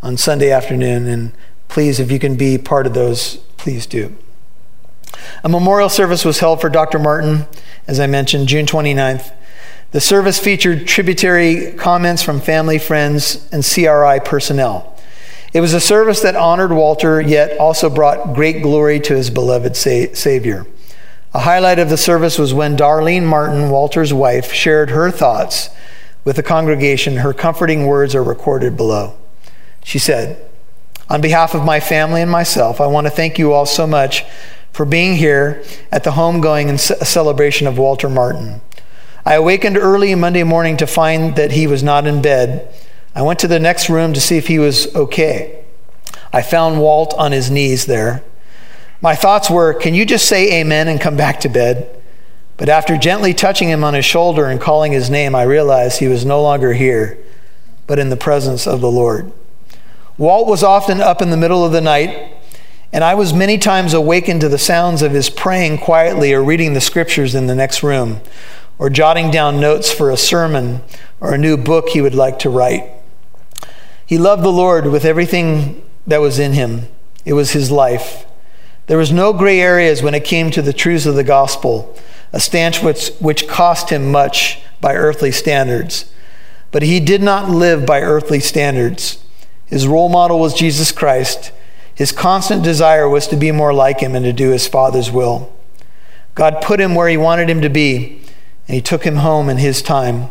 on 0.00 0.16
Sunday 0.16 0.50
afternoon. 0.50 1.06
And 1.08 1.32
please, 1.68 1.98
if 2.00 2.10
you 2.10 2.18
can 2.18 2.36
be 2.36 2.56
part 2.56 2.86
of 2.86 2.94
those, 2.94 3.36
please 3.56 3.84
do. 3.86 4.16
A 5.44 5.48
memorial 5.48 5.88
service 5.88 6.24
was 6.24 6.38
held 6.38 6.60
for 6.60 6.70
Dr. 6.70 6.98
Martin, 6.98 7.46
as 7.86 7.98
I 8.00 8.06
mentioned, 8.06 8.46
June 8.48 8.64
29th. 8.64 9.32
The 9.90 10.00
service 10.00 10.38
featured 10.38 10.86
tributary 10.86 11.72
comments 11.72 12.22
from 12.22 12.40
family, 12.40 12.78
friends, 12.78 13.46
and 13.52 13.64
CRI 13.64 14.20
personnel. 14.24 14.96
It 15.52 15.60
was 15.60 15.74
a 15.74 15.80
service 15.80 16.20
that 16.22 16.34
honored 16.34 16.72
Walter, 16.72 17.20
yet 17.20 17.58
also 17.58 17.90
brought 17.90 18.34
great 18.34 18.62
glory 18.62 19.00
to 19.00 19.14
his 19.14 19.28
beloved 19.28 19.76
sa- 19.76 20.14
Savior. 20.14 20.64
A 21.34 21.40
highlight 21.40 21.78
of 21.78 21.88
the 21.88 21.96
service 21.96 22.38
was 22.38 22.52
when 22.52 22.76
Darlene 22.76 23.24
Martin, 23.24 23.70
Walter's 23.70 24.12
wife, 24.12 24.52
shared 24.52 24.90
her 24.90 25.10
thoughts 25.10 25.70
with 26.24 26.36
the 26.36 26.42
congregation. 26.42 27.18
Her 27.18 27.32
comforting 27.32 27.86
words 27.86 28.14
are 28.14 28.22
recorded 28.22 28.76
below. 28.76 29.16
She 29.82 29.98
said, 29.98 30.44
On 31.08 31.22
behalf 31.22 31.54
of 31.54 31.64
my 31.64 31.80
family 31.80 32.20
and 32.20 32.30
myself, 32.30 32.82
I 32.82 32.86
want 32.86 33.06
to 33.06 33.10
thank 33.10 33.38
you 33.38 33.52
all 33.52 33.64
so 33.64 33.86
much 33.86 34.24
for 34.72 34.84
being 34.84 35.16
here 35.16 35.62
at 35.90 36.04
the 36.04 36.10
homegoing 36.10 36.68
and 36.68 36.78
celebration 36.78 37.66
of 37.66 37.78
Walter 37.78 38.10
Martin. 38.10 38.60
I 39.24 39.34
awakened 39.34 39.78
early 39.78 40.14
Monday 40.14 40.42
morning 40.42 40.76
to 40.78 40.86
find 40.86 41.36
that 41.36 41.52
he 41.52 41.66
was 41.66 41.82
not 41.82 42.06
in 42.06 42.20
bed. 42.20 42.74
I 43.14 43.22
went 43.22 43.38
to 43.40 43.48
the 43.48 43.60
next 43.60 43.88
room 43.88 44.12
to 44.12 44.20
see 44.20 44.36
if 44.36 44.48
he 44.48 44.58
was 44.58 44.94
okay. 44.94 45.64
I 46.30 46.42
found 46.42 46.80
Walt 46.80 47.14
on 47.14 47.32
his 47.32 47.50
knees 47.50 47.86
there. 47.86 48.22
My 49.02 49.16
thoughts 49.16 49.50
were, 49.50 49.74
can 49.74 49.94
you 49.94 50.06
just 50.06 50.26
say 50.26 50.60
amen 50.60 50.86
and 50.86 51.00
come 51.00 51.16
back 51.16 51.40
to 51.40 51.48
bed? 51.48 52.00
But 52.56 52.68
after 52.68 52.96
gently 52.96 53.34
touching 53.34 53.68
him 53.68 53.82
on 53.82 53.94
his 53.94 54.04
shoulder 54.04 54.46
and 54.46 54.60
calling 54.60 54.92
his 54.92 55.10
name, 55.10 55.34
I 55.34 55.42
realized 55.42 55.98
he 55.98 56.06
was 56.06 56.24
no 56.24 56.40
longer 56.40 56.72
here, 56.72 57.18
but 57.88 57.98
in 57.98 58.10
the 58.10 58.16
presence 58.16 58.64
of 58.64 58.80
the 58.80 58.90
Lord. 58.90 59.32
Walt 60.16 60.46
was 60.46 60.62
often 60.62 61.00
up 61.00 61.20
in 61.20 61.30
the 61.30 61.36
middle 61.36 61.64
of 61.64 61.72
the 61.72 61.80
night, 61.80 62.32
and 62.92 63.02
I 63.02 63.14
was 63.14 63.34
many 63.34 63.58
times 63.58 63.92
awakened 63.92 64.40
to 64.42 64.48
the 64.48 64.56
sounds 64.56 65.02
of 65.02 65.10
his 65.10 65.28
praying 65.28 65.78
quietly 65.78 66.32
or 66.32 66.44
reading 66.44 66.74
the 66.74 66.80
scriptures 66.80 67.34
in 67.34 67.48
the 67.48 67.56
next 67.56 67.82
room, 67.82 68.20
or 68.78 68.88
jotting 68.88 69.32
down 69.32 69.58
notes 69.58 69.90
for 69.90 70.12
a 70.12 70.16
sermon 70.16 70.80
or 71.18 71.34
a 71.34 71.38
new 71.38 71.56
book 71.56 71.88
he 71.88 72.00
would 72.00 72.14
like 72.14 72.38
to 72.38 72.50
write. 72.50 72.88
He 74.06 74.16
loved 74.16 74.44
the 74.44 74.52
Lord 74.52 74.86
with 74.86 75.04
everything 75.04 75.82
that 76.06 76.20
was 76.20 76.38
in 76.38 76.52
him, 76.52 76.86
it 77.24 77.32
was 77.32 77.50
his 77.50 77.68
life. 77.68 78.26
There 78.86 78.98
was 78.98 79.12
no 79.12 79.32
gray 79.32 79.60
areas 79.60 80.02
when 80.02 80.14
it 80.14 80.24
came 80.24 80.50
to 80.50 80.62
the 80.62 80.72
truths 80.72 81.06
of 81.06 81.14
the 81.14 81.24
gospel, 81.24 81.96
a 82.32 82.40
stance 82.40 82.82
which, 82.82 83.10
which 83.20 83.48
cost 83.48 83.90
him 83.90 84.10
much 84.10 84.60
by 84.80 84.94
earthly 84.94 85.30
standards. 85.30 86.12
But 86.70 86.82
he 86.82 86.98
did 86.98 87.22
not 87.22 87.50
live 87.50 87.86
by 87.86 88.00
earthly 88.00 88.40
standards. 88.40 89.22
His 89.66 89.86
role 89.86 90.08
model 90.08 90.40
was 90.40 90.54
Jesus 90.54 90.90
Christ. 90.90 91.52
His 91.94 92.10
constant 92.10 92.64
desire 92.64 93.08
was 93.08 93.28
to 93.28 93.36
be 93.36 93.52
more 93.52 93.72
like 93.72 94.00
him 94.00 94.14
and 94.14 94.24
to 94.24 94.32
do 94.32 94.50
his 94.50 94.66
Father's 94.66 95.10
will. 95.10 95.52
God 96.34 96.62
put 96.62 96.80
him 96.80 96.94
where 96.94 97.08
he 97.08 97.16
wanted 97.16 97.48
him 97.48 97.60
to 97.60 97.68
be, 97.68 98.22
and 98.66 98.74
he 98.74 98.80
took 98.80 99.04
him 99.04 99.16
home 99.16 99.48
in 99.48 99.58
his 99.58 99.82
time. 99.82 100.30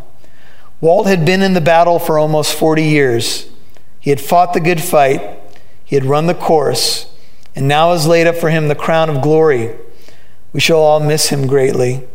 Walt 0.81 1.05
had 1.05 1.25
been 1.25 1.43
in 1.43 1.53
the 1.53 1.61
battle 1.61 1.99
for 1.99 2.17
almost 2.17 2.55
40 2.55 2.83
years. 2.83 3.47
He 3.99 4.09
had 4.09 4.19
fought 4.19 4.53
the 4.53 4.59
good 4.59 4.81
fight, 4.81 5.39
he 5.85 5.95
had 5.95 6.05
run 6.05 6.25
the 6.25 6.33
course 6.33 7.10
and 7.55 7.67
now 7.67 7.91
is 7.93 8.07
laid 8.07 8.27
up 8.27 8.35
for 8.35 8.49
him 8.49 8.67
the 8.67 8.75
crown 8.75 9.09
of 9.09 9.21
glory. 9.21 9.75
We 10.53 10.59
shall 10.59 10.79
all 10.79 10.99
miss 10.99 11.29
him 11.29 11.47
greatly, 11.47 12.07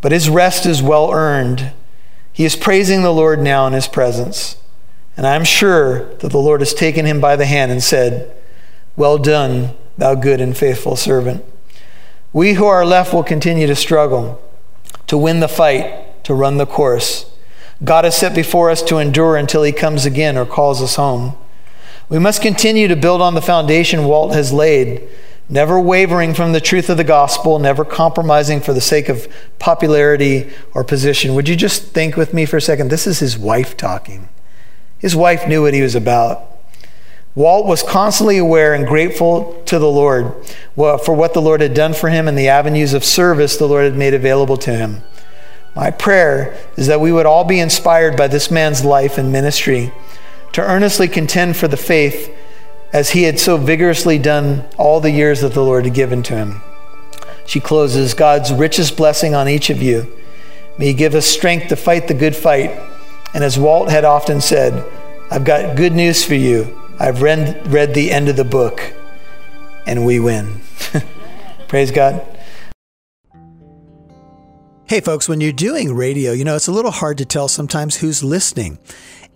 but 0.00 0.12
his 0.12 0.28
rest 0.28 0.66
is 0.66 0.82
well 0.82 1.10
earned. 1.12 1.72
He 2.32 2.44
is 2.44 2.56
praising 2.56 3.02
the 3.02 3.12
Lord 3.12 3.40
now 3.40 3.66
in 3.66 3.72
his 3.72 3.88
presence. 3.88 4.56
And 5.16 5.26
I 5.26 5.36
am 5.36 5.44
sure 5.44 6.12
that 6.16 6.30
the 6.30 6.40
Lord 6.40 6.60
has 6.60 6.74
taken 6.74 7.06
him 7.06 7.20
by 7.20 7.36
the 7.36 7.46
hand 7.46 7.70
and 7.70 7.82
said, 7.82 8.36
Well 8.96 9.18
done, 9.18 9.70
thou 9.96 10.14
good 10.14 10.40
and 10.40 10.56
faithful 10.56 10.96
servant. 10.96 11.44
We 12.32 12.54
who 12.54 12.66
are 12.66 12.84
left 12.84 13.14
will 13.14 13.22
continue 13.22 13.68
to 13.68 13.76
struggle, 13.76 14.42
to 15.06 15.16
win 15.16 15.38
the 15.38 15.48
fight, 15.48 16.24
to 16.24 16.34
run 16.34 16.56
the 16.56 16.66
course. 16.66 17.30
God 17.84 18.04
has 18.04 18.16
set 18.16 18.34
before 18.34 18.70
us 18.70 18.82
to 18.82 18.98
endure 18.98 19.36
until 19.36 19.62
he 19.62 19.72
comes 19.72 20.04
again 20.04 20.36
or 20.36 20.44
calls 20.44 20.82
us 20.82 20.96
home. 20.96 21.36
We 22.14 22.20
must 22.20 22.42
continue 22.42 22.86
to 22.86 22.94
build 22.94 23.20
on 23.20 23.34
the 23.34 23.42
foundation 23.42 24.04
Walt 24.04 24.34
has 24.34 24.52
laid, 24.52 25.02
never 25.48 25.80
wavering 25.80 26.32
from 26.32 26.52
the 26.52 26.60
truth 26.60 26.88
of 26.88 26.96
the 26.96 27.02
gospel, 27.02 27.58
never 27.58 27.84
compromising 27.84 28.60
for 28.60 28.72
the 28.72 28.80
sake 28.80 29.08
of 29.08 29.26
popularity 29.58 30.48
or 30.74 30.84
position. 30.84 31.34
Would 31.34 31.48
you 31.48 31.56
just 31.56 31.86
think 31.86 32.16
with 32.16 32.32
me 32.32 32.46
for 32.46 32.56
a 32.56 32.60
second? 32.60 32.88
This 32.88 33.08
is 33.08 33.18
his 33.18 33.36
wife 33.36 33.76
talking. 33.76 34.28
His 34.96 35.16
wife 35.16 35.48
knew 35.48 35.62
what 35.62 35.74
he 35.74 35.82
was 35.82 35.96
about. 35.96 36.40
Walt 37.34 37.66
was 37.66 37.82
constantly 37.82 38.38
aware 38.38 38.74
and 38.74 38.86
grateful 38.86 39.60
to 39.64 39.80
the 39.80 39.90
Lord 39.90 40.34
for 40.76 41.14
what 41.14 41.34
the 41.34 41.42
Lord 41.42 41.62
had 41.62 41.74
done 41.74 41.94
for 41.94 42.10
him 42.10 42.28
and 42.28 42.38
the 42.38 42.48
avenues 42.48 42.92
of 42.92 43.04
service 43.04 43.56
the 43.56 43.66
Lord 43.66 43.86
had 43.86 43.96
made 43.96 44.14
available 44.14 44.58
to 44.58 44.72
him. 44.72 45.02
My 45.74 45.90
prayer 45.90 46.56
is 46.76 46.86
that 46.86 47.00
we 47.00 47.10
would 47.10 47.26
all 47.26 47.42
be 47.42 47.58
inspired 47.58 48.16
by 48.16 48.28
this 48.28 48.52
man's 48.52 48.84
life 48.84 49.18
and 49.18 49.32
ministry 49.32 49.90
to 50.54 50.62
earnestly 50.62 51.08
contend 51.08 51.56
for 51.56 51.68
the 51.68 51.76
faith 51.76 52.34
as 52.92 53.10
he 53.10 53.24
had 53.24 53.38
so 53.38 53.56
vigorously 53.56 54.18
done 54.18 54.64
all 54.78 55.00
the 55.00 55.10
years 55.10 55.40
that 55.40 55.52
the 55.52 55.62
Lord 55.62 55.84
had 55.84 55.94
given 55.94 56.22
to 56.24 56.34
him. 56.34 56.62
She 57.46 57.60
closes 57.60 58.14
God's 58.14 58.52
richest 58.52 58.96
blessing 58.96 59.34
on 59.34 59.48
each 59.48 59.68
of 59.68 59.82
you. 59.82 60.10
May 60.78 60.86
He 60.86 60.94
give 60.94 61.14
us 61.14 61.26
strength 61.26 61.68
to 61.68 61.76
fight 61.76 62.08
the 62.08 62.14
good 62.14 62.34
fight. 62.34 62.70
And 63.34 63.44
as 63.44 63.58
Walt 63.58 63.90
had 63.90 64.04
often 64.04 64.40
said, 64.40 64.84
I've 65.30 65.44
got 65.44 65.76
good 65.76 65.92
news 65.92 66.24
for 66.24 66.34
you. 66.34 66.80
I've 66.98 67.22
read, 67.22 67.66
read 67.66 67.94
the 67.94 68.10
end 68.10 68.28
of 68.28 68.36
the 68.36 68.44
book, 68.44 68.94
and 69.86 70.06
we 70.06 70.20
win. 70.20 70.60
Praise 71.68 71.90
God. 71.90 72.24
Hey, 74.94 75.00
folks, 75.00 75.28
when 75.28 75.40
you're 75.40 75.50
doing 75.50 75.92
radio, 75.92 76.30
you 76.30 76.44
know, 76.44 76.54
it's 76.54 76.68
a 76.68 76.72
little 76.72 76.92
hard 76.92 77.18
to 77.18 77.24
tell 77.24 77.48
sometimes 77.48 77.96
who's 77.96 78.22
listening. 78.22 78.78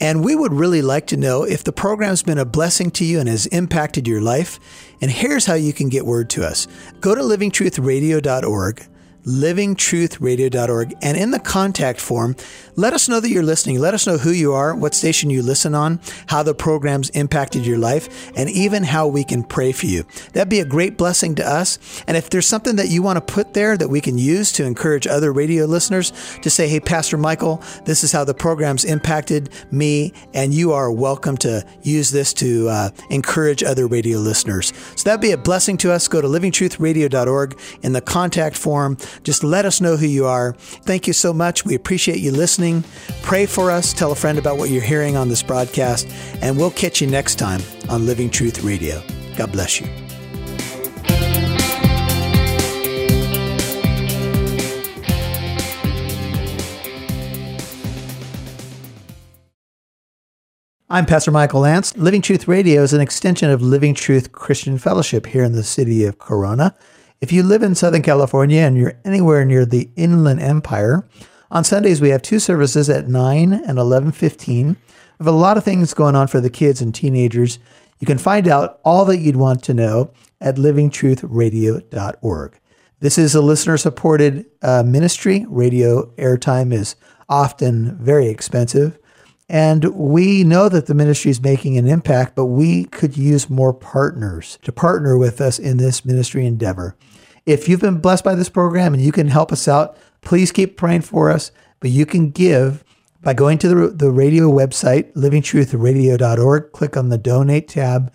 And 0.01 0.25
we 0.25 0.37
would 0.37 0.53
really 0.53 0.83
like 0.83 1.09
to 1.09 1.17
know 1.17 1.43
if 1.43 1.65
the 1.65 1.73
program's 1.73 2.23
been 2.23 2.39
a 2.39 2.45
blessing 2.45 2.93
to 2.93 3.05
you 3.05 3.19
and 3.19 3.29
has 3.29 3.47
impacted 3.47 4.07
your 4.07 4.21
life. 4.21 4.61
And 5.03 5.11
here's 5.11 5.47
how 5.47 5.55
you 5.55 5.73
can 5.73 5.89
get 5.89 6.07
word 6.07 6.31
to 6.31 6.47
us 6.47 6.69
go 7.01 7.13
to 7.13 7.23
livingtruthradio.org 7.23 8.87
livingtruthradio.org. 9.29 10.97
And 11.03 11.17
in 11.17 11.31
the 11.31 11.39
contact 11.39 12.01
form, 12.01 12.35
let 12.77 12.93
us 12.93 13.09
know 13.09 13.21
that 13.21 13.29
you're 13.29 13.43
listening. 13.43 13.79
Let 13.79 13.95
us 13.95 14.07
know 14.07 14.19
who 14.19 14.31
you 14.31 14.53
are, 14.53 14.75
what 14.75 14.95
station 14.95 15.31
you 15.31 15.43
listen 15.43 15.75
on, 15.75 16.01
how 16.29 16.43
the 16.43 16.55
program's 16.55 17.11
impacted 17.11 17.67
your 17.67 17.79
life, 17.79 18.31
and 18.37 18.49
even 18.49 18.85
how 18.85 19.07
we 19.09 19.25
can 19.25 19.43
pray 19.43 19.73
for 19.73 19.87
you. 19.87 20.05
That'd 20.33 20.49
be 20.49 20.61
a 20.61 20.65
great 20.65 20.97
blessing 20.97 21.35
to 21.37 21.47
us. 21.47 21.79
And 22.07 22.17
if 22.17 22.31
there's 22.31 22.47
something 22.47 22.77
that 22.77 22.89
you 22.89 23.03
want 23.03 23.17
to 23.17 23.33
put 23.35 23.55
there 23.55 23.77
that 23.77 23.89
we 23.89 24.01
can 24.01 24.17
use 24.17 24.53
to 24.53 24.65
encourage 24.65 25.07
other 25.07 25.33
radio 25.33 25.67
listeners 25.67 26.13
to 26.43 26.51
say, 26.51 26.69
hey, 26.69 26.81
Pastor 26.81 27.17
Michael, 27.17 27.63
this 27.85 28.05
is 28.05 28.13
how 28.13 28.25
the 28.25 28.35
program's 28.35 28.85
impacted 28.85 29.51
me, 29.71 30.13
and 30.33 30.55
you 30.55 30.73
are 30.73 30.91
welcome 30.91 31.37
to 31.39 31.67
use 31.83 32.11
this 32.11 32.33
to 32.35 32.69
uh, 32.69 32.91
encourage 33.11 33.63
other 33.63 33.87
radio 33.87 34.19
listeners. 34.19 34.73
So 34.97 35.05
that'd 35.05 35.21
be 35.21 35.33
a 35.33 35.39
blessing 35.39 35.77
to 35.79 35.93
us. 35.93 36.09
Go 36.09 36.21
to 36.21 36.29
livingtruthradio.org 36.29 37.61
in 37.83 37.93
the 37.93 38.01
contact 38.01 38.57
form. 38.57 38.97
Just 39.23 39.45
let 39.45 39.65
us 39.65 39.81
know 39.81 39.97
who 39.97 40.07
you 40.07 40.27
are. 40.27 40.55
Thank 40.59 41.07
you 41.07 41.13
so 41.13 41.33
much. 41.33 41.65
We 41.65 41.75
appreciate 41.75 42.19
you 42.21 42.33
listening. 42.33 42.85
Pray 43.23 43.47
for 43.47 43.71
us. 43.71 43.93
Tell 43.93 44.13
a 44.13 44.17
friend 44.17 44.39
about 44.39 44.59
what 44.59 44.71
you're 44.71 44.83
hearing 44.83 45.17
on 45.17 45.29
this 45.29 45.43
broadcast. 45.43 46.09
And 46.43 46.57
we'll 46.57 46.71
catch 46.71 47.01
you 47.01 47.07
next 47.07 47.37
time 47.37 47.61
on 47.89 48.07
Living 48.07 48.31
Truth 48.31 48.63
Radio. 48.63 49.03
God 49.37 49.53
bless 49.53 49.81
you. 49.81 49.89
I'm 60.91 61.05
Pastor 61.05 61.31
Michael 61.31 61.61
Lance. 61.61 61.95
Living 61.99 62.23
Truth 62.23 62.49
Radio 62.49 62.83
is 62.83 62.95
an 62.95 63.03
extension 63.03 63.51
of 63.51 63.61
Living 63.61 63.93
Truth 63.93 64.33
Christian 64.33 64.79
Fellowship 64.79 65.27
here 65.27 65.45
in 65.45 65.53
the 65.53 65.63
city 65.63 66.07
of 66.07 66.19
Corona. 66.19 66.75
If 67.21 67.33
you 67.33 67.43
live 67.43 67.65
in 67.65 67.75
Southern 67.75 68.03
California 68.03 68.61
and 68.61 68.79
you're 68.79 68.95
anywhere 69.05 69.45
near 69.45 69.67
the 69.67 69.91
Inland 69.97 70.41
Empire, 70.41 71.05
on 71.51 71.65
Sundays 71.65 72.01
we 72.01 72.11
have 72.11 72.23
two 72.23 72.39
services 72.39 72.89
at 72.89 73.09
9 73.09 73.53
and 73.53 73.77
11:15. 73.77 74.69
We 74.69 74.77
have 75.19 75.27
a 75.27 75.33
lot 75.33 75.57
of 75.57 75.65
things 75.65 75.95
going 75.95 76.15
on 76.15 76.29
for 76.29 76.41
the 76.41 76.49
kids 76.49 76.81
and 76.81 76.95
teenagers. 76.95 77.59
You 77.99 78.07
can 78.07 78.19
find 78.19 78.47
out 78.47 78.79
all 78.85 79.05
that 79.07 79.19
you'd 79.19 79.35
want 79.35 79.65
to 79.65 79.75
know 79.75 80.13
at 80.41 80.55
livingtruthradio.org. 80.55 82.61
This 83.01 83.19
is 83.19 83.35
a 83.35 83.43
listener 83.43 83.77
supported 83.77 84.47
uh, 84.63 84.85
ministry. 84.85 85.45
Radio 85.49 86.13
airtime 86.19 86.73
is 86.73 86.95
often 87.29 87.99
very 88.01 88.29
expensive. 88.29 88.97
And 89.49 89.85
we 89.95 90.45
know 90.45 90.69
that 90.69 90.87
the 90.87 90.95
ministry 90.95 91.31
is 91.31 91.41
making 91.41 91.79
an 91.79 91.89
impact, 91.89 92.35
but 92.35 92.47
we 92.47 92.85
could 92.85 93.17
use 93.17 93.49
more 93.49 93.73
partners 93.73 94.59
to 94.63 94.73
partner 94.73 95.17
with 95.17 95.41
us 95.41 95.59
in 95.59 95.79
this 95.79 96.05
ministry 96.05 96.45
endeavor. 96.45 96.95
If 97.47 97.67
you've 97.67 97.81
been 97.81 98.01
blessed 98.01 98.25
by 98.25 98.35
this 98.35 98.51
program 98.51 98.93
and 98.93 99.03
you 99.03 99.11
can 99.11 99.29
help 99.29 99.51
us 99.53 99.67
out, 99.67 99.97
please 100.21 100.53
keep 100.53 100.77
praying 100.77 101.03
for 101.03 101.31
us. 101.31 101.51
But 101.81 101.91
you 101.91 102.05
can 102.05 102.31
give 102.31 102.85
by 103.23 103.33
going 103.35 103.59
to 103.59 103.69
the, 103.69 103.89
the 103.89 104.11
radio 104.11 104.51
website, 104.51 105.13
livingtruthradio.org, 105.15 106.73
click 106.73 106.97
on 106.97 107.09
the 107.09 107.19
donate 107.19 107.69
tab, 107.69 108.13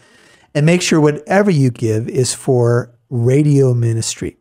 and 0.54 0.66
make 0.66 0.82
sure 0.82 1.02
whatever 1.02 1.50
you 1.50 1.72
give 1.72 2.08
is 2.08 2.34
for 2.34 2.94
radio 3.10 3.74
ministry. 3.74 4.38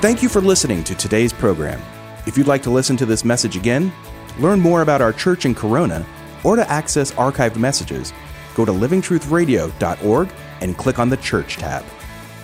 Thank 0.00 0.22
you 0.22 0.28
for 0.28 0.40
listening 0.40 0.82
to 0.84 0.94
today's 0.94 1.32
program. 1.32 1.80
If 2.26 2.38
you'd 2.38 2.46
like 2.46 2.62
to 2.62 2.70
listen 2.70 2.96
to 2.98 3.06
this 3.06 3.24
message 3.24 3.56
again, 3.56 3.92
learn 4.38 4.60
more 4.60 4.82
about 4.82 5.02
our 5.02 5.12
church 5.12 5.44
in 5.44 5.54
Corona, 5.54 6.06
or 6.44 6.56
to 6.56 6.70
access 6.70 7.12
archived 7.12 7.56
messages, 7.56 8.12
go 8.54 8.64
to 8.64 8.72
livingtruthradio.org 8.72 10.28
and 10.60 10.76
click 10.76 10.98
on 10.98 11.08
the 11.08 11.16
Church 11.16 11.56
tab. 11.56 11.84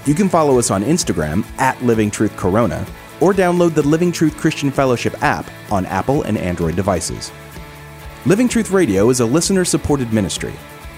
You 0.05 0.15
can 0.15 0.29
follow 0.29 0.59
us 0.59 0.71
on 0.71 0.83
Instagram 0.83 1.45
at 1.59 1.81
Living 1.83 2.11
Truth 2.11 2.37
Corona 2.37 2.87
or 3.21 3.33
download 3.33 3.75
the 3.75 3.83
Living 3.83 4.11
Truth 4.11 4.37
Christian 4.37 4.71
Fellowship 4.71 5.23
app 5.23 5.49
on 5.71 5.87
Apple 5.87 6.23
and 6.23 6.39
Android 6.39 6.77
devices. 6.77 7.31
Living 8.27 8.49
Truth 8.49 8.71
Radio 8.71 9.11
is 9.11 9.21
a 9.21 9.27
listener 9.27 9.65
supported 9.65 10.13
ministry. 10.13 10.55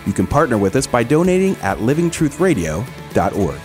You 0.06 0.12
can 0.12 0.26
partner 0.26 0.56
with 0.58 0.76
us 0.76 0.86
by 0.86 1.02
donating 1.02 1.56
at 1.56 1.78
livingtruthradio.org. 1.78 3.60